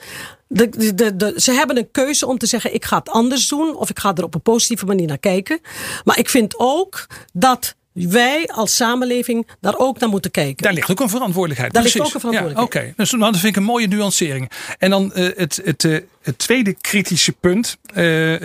De, 0.49 0.95
de, 1.17 1.33
ze 1.37 1.53
hebben 1.53 1.77
een 1.77 1.91
keuze 1.91 2.27
om 2.27 2.39
te 2.39 2.47
zeggen: 2.47 2.75
ik 2.75 2.85
ga 2.85 2.99
het 2.99 3.09
anders 3.09 3.49
doen 3.49 3.77
of 3.77 3.91
ik 3.91 3.99
ga 3.99 4.15
er 4.15 4.25
op 4.25 4.35
een 4.35 4.43
positieve 4.43 4.87
manier 4.87 5.07
naar 5.07 5.19
kijken. 5.19 5.61
Maar 6.05 6.19
ik 6.19 6.29
vind 6.29 6.55
ook 6.59 7.07
dat 7.33 7.75
wij 7.93 8.47
als 8.47 8.77
samenleving 8.77 9.49
daar 9.61 9.79
ook 9.79 9.99
naar 9.99 10.09
moeten 10.09 10.31
kijken. 10.31 10.63
Daar 10.63 10.73
ligt 10.73 10.91
ook 10.91 11.01
een 11.01 11.09
verantwoordelijkheid. 11.09 11.73
Daar 11.73 11.83
ligt 11.83 12.01
ook 12.01 12.15
een 12.15 12.21
verantwoordelijkheid. 12.21 12.75
Ja, 12.75 12.81
Oké, 12.83 12.95
dus 12.97 13.11
nou, 13.11 13.33
dat 13.33 13.41
vind 13.41 13.57
ik 13.57 13.57
een 13.57 13.69
mooie 13.69 13.87
nuancering. 13.87 14.51
En 14.79 14.91
dan 14.91 15.13
eh, 15.13 15.37
het, 15.37 15.61
het, 15.65 15.85
eh, 15.85 15.99
het 16.23 16.39
tweede 16.39 16.75
kritische 16.75 17.33
punt, 17.33 17.77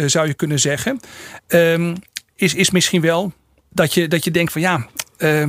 zou 0.05 0.27
je 0.27 0.33
kunnen 0.33 0.59
zeggen, 0.59 0.99
ehm, 1.47 1.95
is, 2.35 2.53
is 2.53 2.71
misschien 2.71 3.01
wel 3.01 3.33
dat 3.71 3.93
je, 3.93 4.07
dat 4.07 4.23
je 4.23 4.31
denkt 4.31 4.51
van 4.51 4.61
ja, 4.61 4.87
eh, 5.17 5.47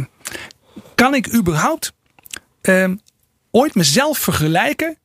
kan 0.95 1.15
ik 1.15 1.35
überhaupt 1.35 1.93
ehm, 2.61 2.97
ooit 3.51 3.75
mezelf 3.75 4.19
vergelijken 4.19 4.99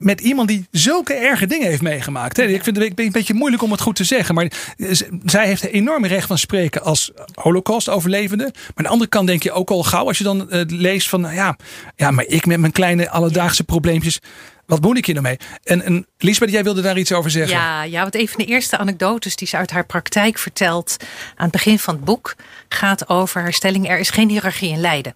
met 0.00 0.20
iemand 0.20 0.48
die 0.48 0.66
zulke 0.70 1.14
erge 1.14 1.46
dingen 1.46 1.68
heeft 1.68 1.82
meegemaakt. 1.82 2.36
Hè? 2.36 2.42
Ik 2.42 2.62
vind 2.64 2.76
het 2.76 2.98
een 2.98 3.12
beetje 3.12 3.34
moeilijk 3.34 3.62
om 3.62 3.70
het 3.70 3.80
goed 3.80 3.96
te 3.96 4.04
zeggen. 4.04 4.34
Maar 4.34 4.44
eh, 4.76 4.90
zij 5.24 5.46
heeft 5.46 5.62
een 5.62 5.70
enorme 5.70 6.06
recht 6.08 6.26
van 6.26 6.38
spreken 6.38 6.82
als 6.82 7.10
holocaust-overlevende. 7.34 8.44
Maar 8.44 8.72
aan 8.74 8.84
de 8.84 8.88
andere 8.90 9.10
kant 9.10 9.26
denk 9.26 9.42
je 9.42 9.52
ook 9.52 9.70
al 9.70 9.82
gauw 9.82 10.06
als 10.06 10.18
je 10.18 10.24
dan 10.24 10.50
eh, 10.50 10.60
leest 10.66 11.08
van... 11.08 11.20
nou 11.20 11.34
Ja, 11.34 11.56
ja, 11.96 12.10
maar 12.10 12.24
ik 12.26 12.46
met 12.46 12.58
mijn 12.60 12.72
kleine 12.72 13.10
alledaagse 13.10 13.64
probleempjes... 13.64 14.18
Wat 14.66 14.80
moet 14.80 14.96
ik 14.96 15.06
hier 15.06 15.14
nou 15.14 15.26
mee? 15.26 15.36
En, 15.62 15.82
en 15.82 16.06
Liesbeth, 16.18 16.50
jij 16.50 16.62
wilde 16.64 16.80
daar 16.82 16.98
iets 16.98 17.12
over 17.12 17.30
zeggen. 17.30 17.56
Ja, 17.56 17.82
ja, 17.82 18.00
want 18.02 18.14
een 18.14 18.28
van 18.28 18.44
de 18.44 18.50
eerste 18.50 18.76
anekdotes 18.78 19.36
die 19.36 19.48
ze 19.48 19.56
uit 19.56 19.70
haar 19.70 19.86
praktijk 19.86 20.38
vertelt 20.38 20.96
aan 21.36 21.42
het 21.44 21.50
begin 21.52 21.78
van 21.78 21.94
het 21.94 22.04
boek 22.04 22.34
gaat 22.68 23.08
over 23.08 23.40
haar 23.40 23.52
stelling: 23.52 23.88
er 23.88 23.98
is 23.98 24.10
geen 24.10 24.28
hiërarchie 24.28 24.70
in 24.70 24.80
lijden. 24.80 25.14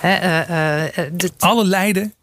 Eh, 0.00 0.10
de- 1.12 1.30
Alle 1.38 1.64
lijden 1.64 2.14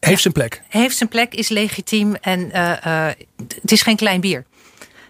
heeft 0.00 0.22
zijn 0.22 0.34
plek. 0.34 0.62
heeft 0.68 0.96
zijn 0.96 1.08
plek, 1.08 1.34
is 1.34 1.48
legitiem 1.48 2.14
en 2.14 2.52
eh, 2.52 3.08
eh, 3.08 3.14
het 3.60 3.72
is 3.72 3.82
geen 3.82 3.96
klein 3.96 4.20
bier. 4.20 4.44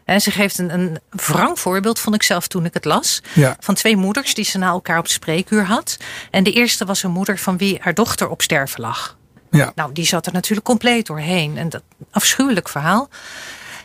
En 0.04 0.20
ze 0.20 0.30
geeft 0.30 0.58
een, 0.58 0.72
een 0.72 0.98
wrang 1.10 1.58
voorbeeld, 1.58 1.98
vond 1.98 2.14
ik 2.14 2.22
zelf 2.22 2.46
toen 2.46 2.64
ik 2.64 2.74
het 2.74 2.84
las. 2.84 3.22
Ja. 3.34 3.56
Van 3.60 3.74
twee 3.74 3.96
moeders 3.96 4.34
die 4.34 4.44
ze 4.44 4.58
na 4.58 4.68
elkaar 4.68 4.98
op 4.98 5.08
spreekuur 5.08 5.64
had. 5.64 5.96
En 6.30 6.44
de 6.44 6.52
eerste 6.52 6.84
was 6.84 7.02
een 7.02 7.10
moeder 7.10 7.38
van 7.38 7.56
wie 7.56 7.78
haar 7.80 7.94
dochter 7.94 8.28
op 8.28 8.42
sterven 8.42 8.80
lag. 8.80 9.16
Ja. 9.50 9.72
Nou, 9.74 9.92
die 9.92 10.06
zat 10.06 10.26
er 10.26 10.32
natuurlijk 10.32 10.66
compleet 10.66 11.06
doorheen. 11.06 11.56
En 11.56 11.68
dat 11.68 11.82
afschuwelijk 12.10 12.68
verhaal. 12.68 13.08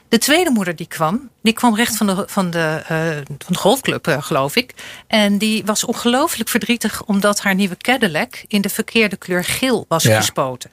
De 0.09 0.17
tweede 0.17 0.49
moeder 0.49 0.75
die 0.75 0.87
kwam, 0.87 1.29
die 1.41 1.53
kwam 1.53 1.75
recht 1.75 1.95
van 1.97 2.07
de, 2.07 2.23
van 2.27 2.49
de, 2.49 2.81
eh, 2.87 2.97
van 3.25 3.37
de 3.53 3.57
golfclub, 3.57 4.07
eh, 4.07 4.21
geloof 4.23 4.55
ik. 4.55 4.73
En 5.07 5.37
die 5.37 5.65
was 5.65 5.83
ongelooflijk 5.83 6.49
verdrietig 6.49 7.03
omdat 7.03 7.41
haar 7.41 7.55
nieuwe 7.55 7.77
Cadillac 7.77 8.43
in 8.47 8.61
de 8.61 8.69
verkeerde 8.69 9.17
kleur 9.17 9.43
geel 9.43 9.85
was 9.87 10.03
Ja. 10.03 10.17
gespoten. 10.17 10.71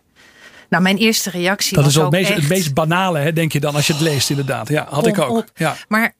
Nou, 0.68 0.83
mijn 0.83 0.97
eerste 0.97 1.31
reactie 1.31 1.75
Dat 1.75 1.85
was 1.85 1.92
is 1.94 1.99
ook 1.99 2.12
het 2.12 2.20
meest, 2.20 2.35
het 2.35 2.49
meest 2.49 2.75
banale, 2.75 3.18
hè, 3.18 3.33
denk 3.33 3.53
je 3.53 3.61
dan, 3.61 3.75
als 3.75 3.87
je 3.87 3.92
het 3.92 4.03
leest 4.03 4.31
inderdaad. 4.31 4.68
Ja, 4.68 4.87
had 4.90 5.07
ik 5.07 5.18
ook. 5.18 5.37
op. 5.37 5.51
Ja. 5.55 5.77
Maar 5.88 6.14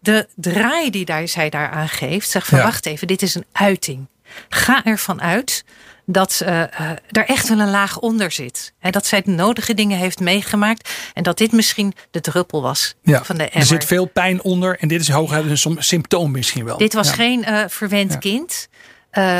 de 0.00 0.28
draai 0.34 0.90
die 0.90 1.04
daar, 1.04 1.28
zij 1.28 1.50
daaraan 1.50 1.88
geeft, 1.88 2.36
van 2.40 2.58
Ja. 2.58 2.64
wacht 2.64 2.86
even, 2.86 3.06
dit 3.06 3.22
is 3.22 3.34
een 3.34 3.44
uiting. 3.52 4.06
Ga 4.48 4.84
ervan 4.84 5.22
uit 5.22 5.64
dat 6.06 6.40
eh, 6.44 6.60
er 7.10 7.26
echt 7.26 7.48
wel 7.48 7.58
een 7.60 7.70
laag 7.70 7.98
onder 7.98 8.30
zit. 8.32 8.72
En 8.80 8.92
dat 8.92 9.06
zij 9.06 9.22
de 9.22 9.30
nodige 9.30 9.74
dingen 9.74 9.98
heeft 9.98 10.20
meegemaakt. 10.20 10.90
En 11.14 11.22
dat 11.22 11.38
dit 11.38 11.52
misschien 11.52 11.94
de 12.10 12.20
druppel 12.20 12.62
was 12.62 12.94
Ja. 13.02 13.24
van 13.24 13.36
de 13.36 13.42
er 13.44 13.50
emmer. 13.52 13.66
zit 13.68 13.84
veel 13.84 14.06
pijn 14.06 14.42
onder 14.42 14.78
en 14.78 14.88
dit 14.88 15.00
is 15.00 15.08
hooguit 15.08 15.64
een 15.64 15.76
symptoom 15.82 16.30
misschien 16.30 16.64
wel. 16.64 16.78
Dit 16.78 16.92
was 16.94 17.08
Ja. 17.08 17.14
geen 17.14 17.44
eh, 17.44 17.64
verwend 17.68 18.12
Ja. 18.12 18.18
kind. 18.18 18.68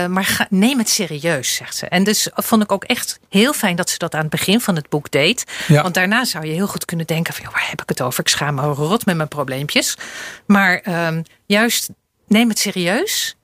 maar 0.09 0.25
ga, 0.25 0.47
neem 0.51 0.79
het 0.79 0.89
serieus, 0.89 1.55
zegt 1.55 1.77
ze. 1.77 1.87
En 1.87 2.05
dus 2.05 2.29
vond 2.35 2.63
ik 2.63 2.73
ook 2.73 2.85
echt 2.85 3.21
heel 3.29 3.53
fijn 3.53 3.77
dat 3.77 3.91
ze 3.91 3.99
dat 3.99 4.15
aan 4.15 4.21
het 4.21 4.31
begin 4.31 4.61
van 4.61 4.77
het 4.77 4.89
boek 4.89 5.11
deed. 5.11 5.45
Ja. 5.67 5.83
Want 5.83 5.95
daarna 5.95 6.25
zou 6.25 6.47
je 6.47 6.53
heel 6.53 6.67
goed 6.67 6.85
kunnen 6.85 7.07
denken: 7.07 7.35
van, 7.35 7.45
joh, 7.45 7.53
waar 7.53 7.69
heb 7.69 7.83
ik 7.83 7.89
het 7.89 8.01
over? 8.03 8.21
Ik 8.21 8.29
schaam 8.29 8.55
me 8.55 8.63
rot 8.63 9.07
met 9.07 9.17
mijn 9.17 9.29
probleempjes. 9.29 9.97
Maar 10.47 10.79
ehm, 10.79 11.23
juist 11.47 11.89
neem 12.27 12.49
het 12.49 12.59
serieus 12.59 13.37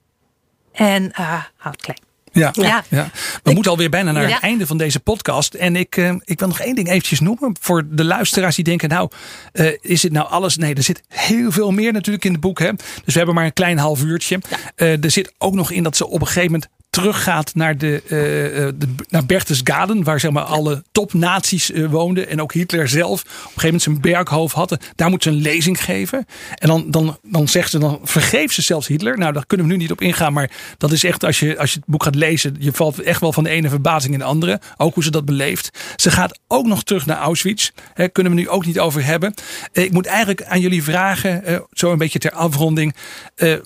en 0.76 1.12
eh 1.12 1.42
houd 1.56 1.74
het 1.74 1.82
klein. 1.82 1.98
Ja, 2.36 2.52
ja. 2.54 2.84
Ja. 2.88 3.10
We 3.42 3.52
moeten 3.52 3.70
alweer 3.70 3.90
bijna 3.90 4.12
naar 4.12 4.30
het 4.30 4.40
einde 4.40 4.66
van 4.66 4.78
deze 4.78 5.00
podcast. 5.00 5.54
En 5.54 5.76
ik, 5.76 5.96
eh, 5.96 6.14
ik 6.24 6.38
wil 6.38 6.48
nog 6.48 6.60
één 6.60 6.74
ding 6.74 6.88
eventjes 6.88 7.20
noemen. 7.20 7.56
Voor 7.60 7.86
de 7.90 8.04
luisteraars 8.04 8.54
die 8.54 8.64
denken, 8.64 8.88
nou, 8.88 9.10
eh, 9.52 9.72
is 9.80 10.02
het 10.02 10.12
nou 10.12 10.28
alles? 10.28 10.56
Nee, 10.56 10.74
er 10.74 10.82
zit 10.82 11.02
heel 11.08 11.52
veel 11.52 11.70
meer 11.70 11.92
natuurlijk 11.92 12.24
in 12.24 12.32
het 12.32 12.40
boek. 12.40 12.58
Hè? 12.58 12.72
Dus 12.72 12.82
we 13.04 13.16
hebben 13.16 13.34
maar 13.34 13.44
een 13.44 13.52
klein 13.52 13.78
half 13.78 14.02
uurtje. 14.02 14.40
Eh, 14.74 15.04
er 15.04 15.10
zit 15.10 15.32
ook 15.38 15.54
nog 15.54 15.70
in 15.70 15.82
dat 15.82 15.96
ze 15.96 16.06
op 16.06 16.20
een 16.20 16.26
gegeven 16.26 16.52
moment 16.52 16.70
teruggaat 16.96 17.54
naar, 17.54 17.78
de, 17.78 18.02
de, 18.08 18.74
naar 19.08 19.26
Berchtesgaden. 19.26 20.04
Waar 20.04 20.20
zeg 20.20 20.30
maar 20.30 20.42
alle 20.42 20.82
topnaties 20.92 21.72
eh, 21.72 21.86
woonden. 21.86 22.28
En 22.28 22.42
ook 22.42 22.52
Hitler 22.52 22.88
zelf 22.88 23.20
op 23.20 23.26
een 23.26 23.40
gegeven 23.40 23.64
moment 23.64 23.82
zijn 23.82 24.00
berghoofd 24.00 24.54
had. 24.54 24.76
Daar 24.94 25.10
moet 25.10 25.22
ze 25.22 25.28
een 25.28 25.40
lezing 25.40 25.84
geven. 25.84 26.26
En 26.54 26.68
dan, 26.68 26.90
dan, 26.90 27.18
dan 27.22 27.48
zegt 27.48 27.70
ze, 27.70 27.78
dan 27.78 28.00
vergeeft 28.02 28.54
ze 28.54 28.62
zelfs 28.62 28.86
Hitler. 28.86 29.18
Nou, 29.18 29.32
daar 29.32 29.46
kunnen 29.46 29.66
we 29.66 29.72
nu 29.72 29.78
niet 29.78 29.90
op 29.90 30.00
ingaan. 30.00 30.32
Maar 30.32 30.50
dat 30.78 30.92
is 30.92 31.04
echt, 31.04 31.24
als 31.24 31.40
je, 31.40 31.58
als 31.58 31.72
je 31.72 31.78
het 31.78 31.88
boek 31.88 32.02
gaat 32.02 32.14
lezen. 32.14 32.56
Je 32.58 32.72
valt 32.72 33.00
echt 33.00 33.20
wel 33.20 33.32
van 33.32 33.44
de 33.44 33.50
ene 33.50 33.68
verbazing 33.68 34.12
in 34.12 34.18
de 34.18 34.24
andere. 34.24 34.60
Ook 34.76 34.94
hoe 34.94 35.04
ze 35.04 35.10
dat 35.10 35.24
beleeft. 35.24 35.78
Ze 35.96 36.10
gaat 36.10 36.38
ook 36.48 36.66
nog 36.66 36.82
terug 36.82 37.06
naar 37.06 37.18
Auschwitz. 37.18 37.70
Hè, 37.94 38.08
kunnen 38.08 38.34
we 38.34 38.38
nu 38.38 38.48
ook 38.48 38.66
niet 38.66 38.78
over 38.78 39.04
hebben. 39.04 39.34
Ik 39.72 39.92
moet 39.92 40.06
eigenlijk 40.06 40.44
aan 40.44 40.60
jullie 40.60 40.82
vragen. 40.82 41.64
zo 41.72 41.92
een 41.92 41.98
beetje 41.98 42.18
ter 42.18 42.32
afronding. 42.32 42.94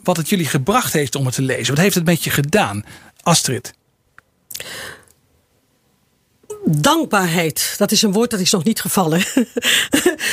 wat 0.02 0.16
het 0.16 0.28
jullie 0.28 0.46
gebracht 0.46 0.92
heeft 0.92 1.14
om 1.14 1.24
het 1.24 1.34
te 1.34 1.42
lezen. 1.42 1.74
Wat 1.74 1.82
heeft 1.82 1.94
het 1.94 2.04
met 2.04 2.24
je 2.24 2.30
gedaan? 2.30 2.84
Astrid. 3.22 3.74
Dankbaarheid, 6.64 7.74
dat 7.78 7.90
is 7.90 8.02
een 8.02 8.12
woord 8.12 8.30
dat 8.30 8.40
is 8.40 8.50
nog 8.50 8.64
niet 8.64 8.80
gevallen. 8.80 9.24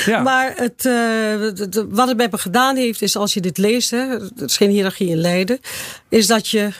Ja. 0.05 0.21
Maar 0.27 0.53
het, 0.55 0.85
eh, 0.85 1.83
wat 1.89 2.07
het 2.07 2.17
met 2.17 2.31
me 2.31 2.37
gedaan 2.37 2.75
heeft, 2.75 3.01
is 3.01 3.15
als 3.15 3.33
je 3.33 3.41
dit 3.41 3.57
leest, 3.57 3.91
hè, 3.91 4.09
het 4.09 4.41
is 4.41 4.57
geen 4.57 4.69
hiërarchie 4.69 5.09
in 5.09 5.17
lijden, 5.17 5.59
is 6.09 6.27
dat 6.27 6.47
je 6.47 6.71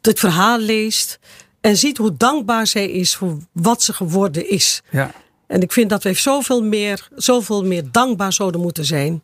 het 0.00 0.18
verhaal 0.18 0.58
leest 0.58 1.18
en 1.60 1.76
ziet 1.76 1.96
hoe 1.96 2.16
dankbaar 2.16 2.66
zij 2.66 2.90
is 2.90 3.14
voor 3.14 3.38
wat 3.52 3.82
ze 3.82 3.92
geworden 3.92 4.50
is. 4.50 4.82
Ja. 4.90 5.12
En 5.46 5.60
ik 5.60 5.72
vind 5.72 5.90
dat 5.90 6.02
wij 6.02 6.14
zoveel 6.14 6.62
meer, 6.62 7.08
zoveel 7.14 7.64
meer 7.64 7.90
dankbaar 7.90 8.32
zouden 8.32 8.60
moeten 8.60 8.84
zijn. 8.84 9.22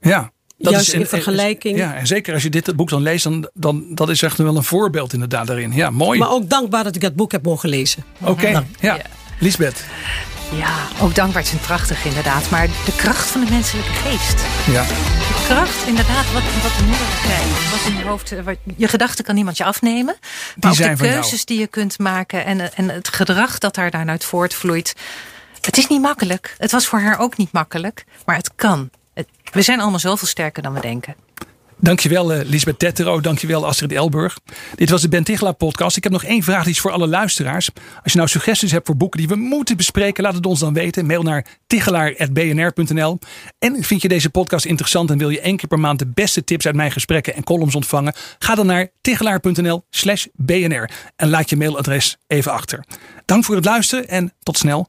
Ja. 0.00 0.32
Juist 0.58 0.92
in 0.92 1.06
vergelijking. 1.06 1.78
Ja, 1.78 1.94
en 1.94 2.06
zeker 2.06 2.34
als 2.34 2.42
je 2.42 2.50
dit 2.50 2.76
boek 2.76 2.88
dan 2.88 3.02
leest, 3.02 3.24
dan, 3.24 3.48
dan 3.54 3.84
dat 3.90 4.08
is 4.08 4.22
echt 4.22 4.38
wel 4.38 4.56
een 4.56 4.62
voorbeeld 4.62 5.12
inderdaad 5.12 5.46
daarin. 5.46 5.72
Ja, 5.72 5.90
mooi. 5.90 6.18
Maar 6.18 6.30
ook 6.30 6.48
dankbaar 6.48 6.84
dat 6.84 6.94
ik 6.94 7.00
dat 7.00 7.14
boek 7.14 7.32
heb 7.32 7.44
mogen 7.44 7.68
lezen. 7.68 8.04
Oké, 8.20 8.48
ja. 8.48 8.64
Ja. 8.80 8.98
Lisbeth. 9.38 9.84
Ja, 10.52 10.74
ook 11.00 11.14
dankbaar 11.14 11.44
zijn 11.44 11.60
prachtig 11.60 12.04
inderdaad. 12.04 12.50
Maar 12.50 12.66
de 12.66 12.96
kracht 12.96 13.30
van 13.30 13.44
de 13.44 13.50
menselijke 13.50 13.90
geest. 13.92 14.44
Ja. 14.72 14.82
De 14.82 15.44
kracht, 15.46 15.86
inderdaad, 15.86 16.32
wat, 16.32 16.42
wat 16.62 16.76
de 16.78 16.84
moeder 16.84 17.06
krijgt. 17.22 17.70
Wat 17.70 17.92
in 17.92 17.98
je 17.98 18.04
hoofd. 18.04 18.42
Wat, 18.44 18.56
je 18.76 18.88
gedachten 18.88 19.24
kan 19.24 19.34
niemand 19.34 19.56
je 19.56 19.64
afnemen. 19.64 20.16
Maar 20.60 20.70
ook 20.70 20.76
zijn 20.76 20.96
de 20.96 21.04
jou. 21.04 21.14
keuzes 21.14 21.44
die 21.44 21.58
je 21.58 21.66
kunt 21.66 21.98
maken. 21.98 22.44
En, 22.44 22.74
en 22.74 22.88
het 22.88 23.08
gedrag 23.08 23.58
dat 23.58 23.74
daar 23.74 23.90
daaruit 23.90 24.24
voortvloeit. 24.24 24.94
Het 25.60 25.76
is 25.76 25.86
niet 25.86 26.00
makkelijk. 26.00 26.54
Het 26.58 26.70
was 26.70 26.86
voor 26.86 27.00
haar 27.00 27.18
ook 27.18 27.36
niet 27.36 27.52
makkelijk. 27.52 28.04
Maar 28.24 28.36
het 28.36 28.50
kan. 28.54 28.90
We 29.52 29.62
zijn 29.62 29.80
allemaal 29.80 29.98
zoveel 29.98 30.28
sterker 30.28 30.62
dan 30.62 30.72
we 30.72 30.80
denken. 30.80 31.14
Dankjewel 31.80 32.32
eh, 32.32 32.44
Lisbeth 32.44 32.78
Tettero, 32.78 33.20
dankjewel 33.20 33.66
Astrid 33.66 33.92
Elburg. 33.92 34.38
Dit 34.74 34.90
was 34.90 35.02
de 35.02 35.08
Ben 35.08 35.24
Tichelaar 35.24 35.54
podcast. 35.54 35.96
Ik 35.96 36.02
heb 36.02 36.12
nog 36.12 36.24
één 36.24 36.42
vraag 36.42 36.64
die 36.64 36.72
is 36.72 36.80
voor 36.80 36.90
alle 36.90 37.06
luisteraars. 37.06 37.70
Als 38.02 38.12
je 38.12 38.18
nou 38.18 38.30
suggesties 38.30 38.70
hebt 38.70 38.86
voor 38.86 38.96
boeken 38.96 39.18
die 39.18 39.28
we 39.28 39.36
moeten 39.36 39.76
bespreken, 39.76 40.22
laat 40.22 40.34
het 40.34 40.46
ons 40.46 40.60
dan 40.60 40.74
weten. 40.74 41.06
Mail 41.06 41.22
naar 41.22 41.46
tichelaar.bnr.nl. 41.66 43.18
En 43.58 43.82
vind 43.84 44.02
je 44.02 44.08
deze 44.08 44.30
podcast 44.30 44.64
interessant 44.64 45.10
en 45.10 45.18
wil 45.18 45.30
je 45.30 45.40
één 45.40 45.56
keer 45.56 45.68
per 45.68 45.80
maand 45.80 45.98
de 45.98 46.06
beste 46.06 46.44
tips 46.44 46.66
uit 46.66 46.74
mijn 46.74 46.92
gesprekken 46.92 47.34
en 47.34 47.44
columns 47.44 47.74
ontvangen? 47.74 48.14
Ga 48.38 48.54
dan 48.54 48.66
naar 48.66 48.88
tichelaar.nl 49.00 49.84
slash 49.90 50.26
bnr 50.32 50.90
en 51.16 51.28
laat 51.28 51.50
je 51.50 51.56
mailadres 51.56 52.16
even 52.26 52.52
achter. 52.52 52.84
Dank 53.24 53.44
voor 53.44 53.54
het 53.54 53.64
luisteren 53.64 54.08
en 54.08 54.32
tot 54.42 54.58
snel. 54.58 54.88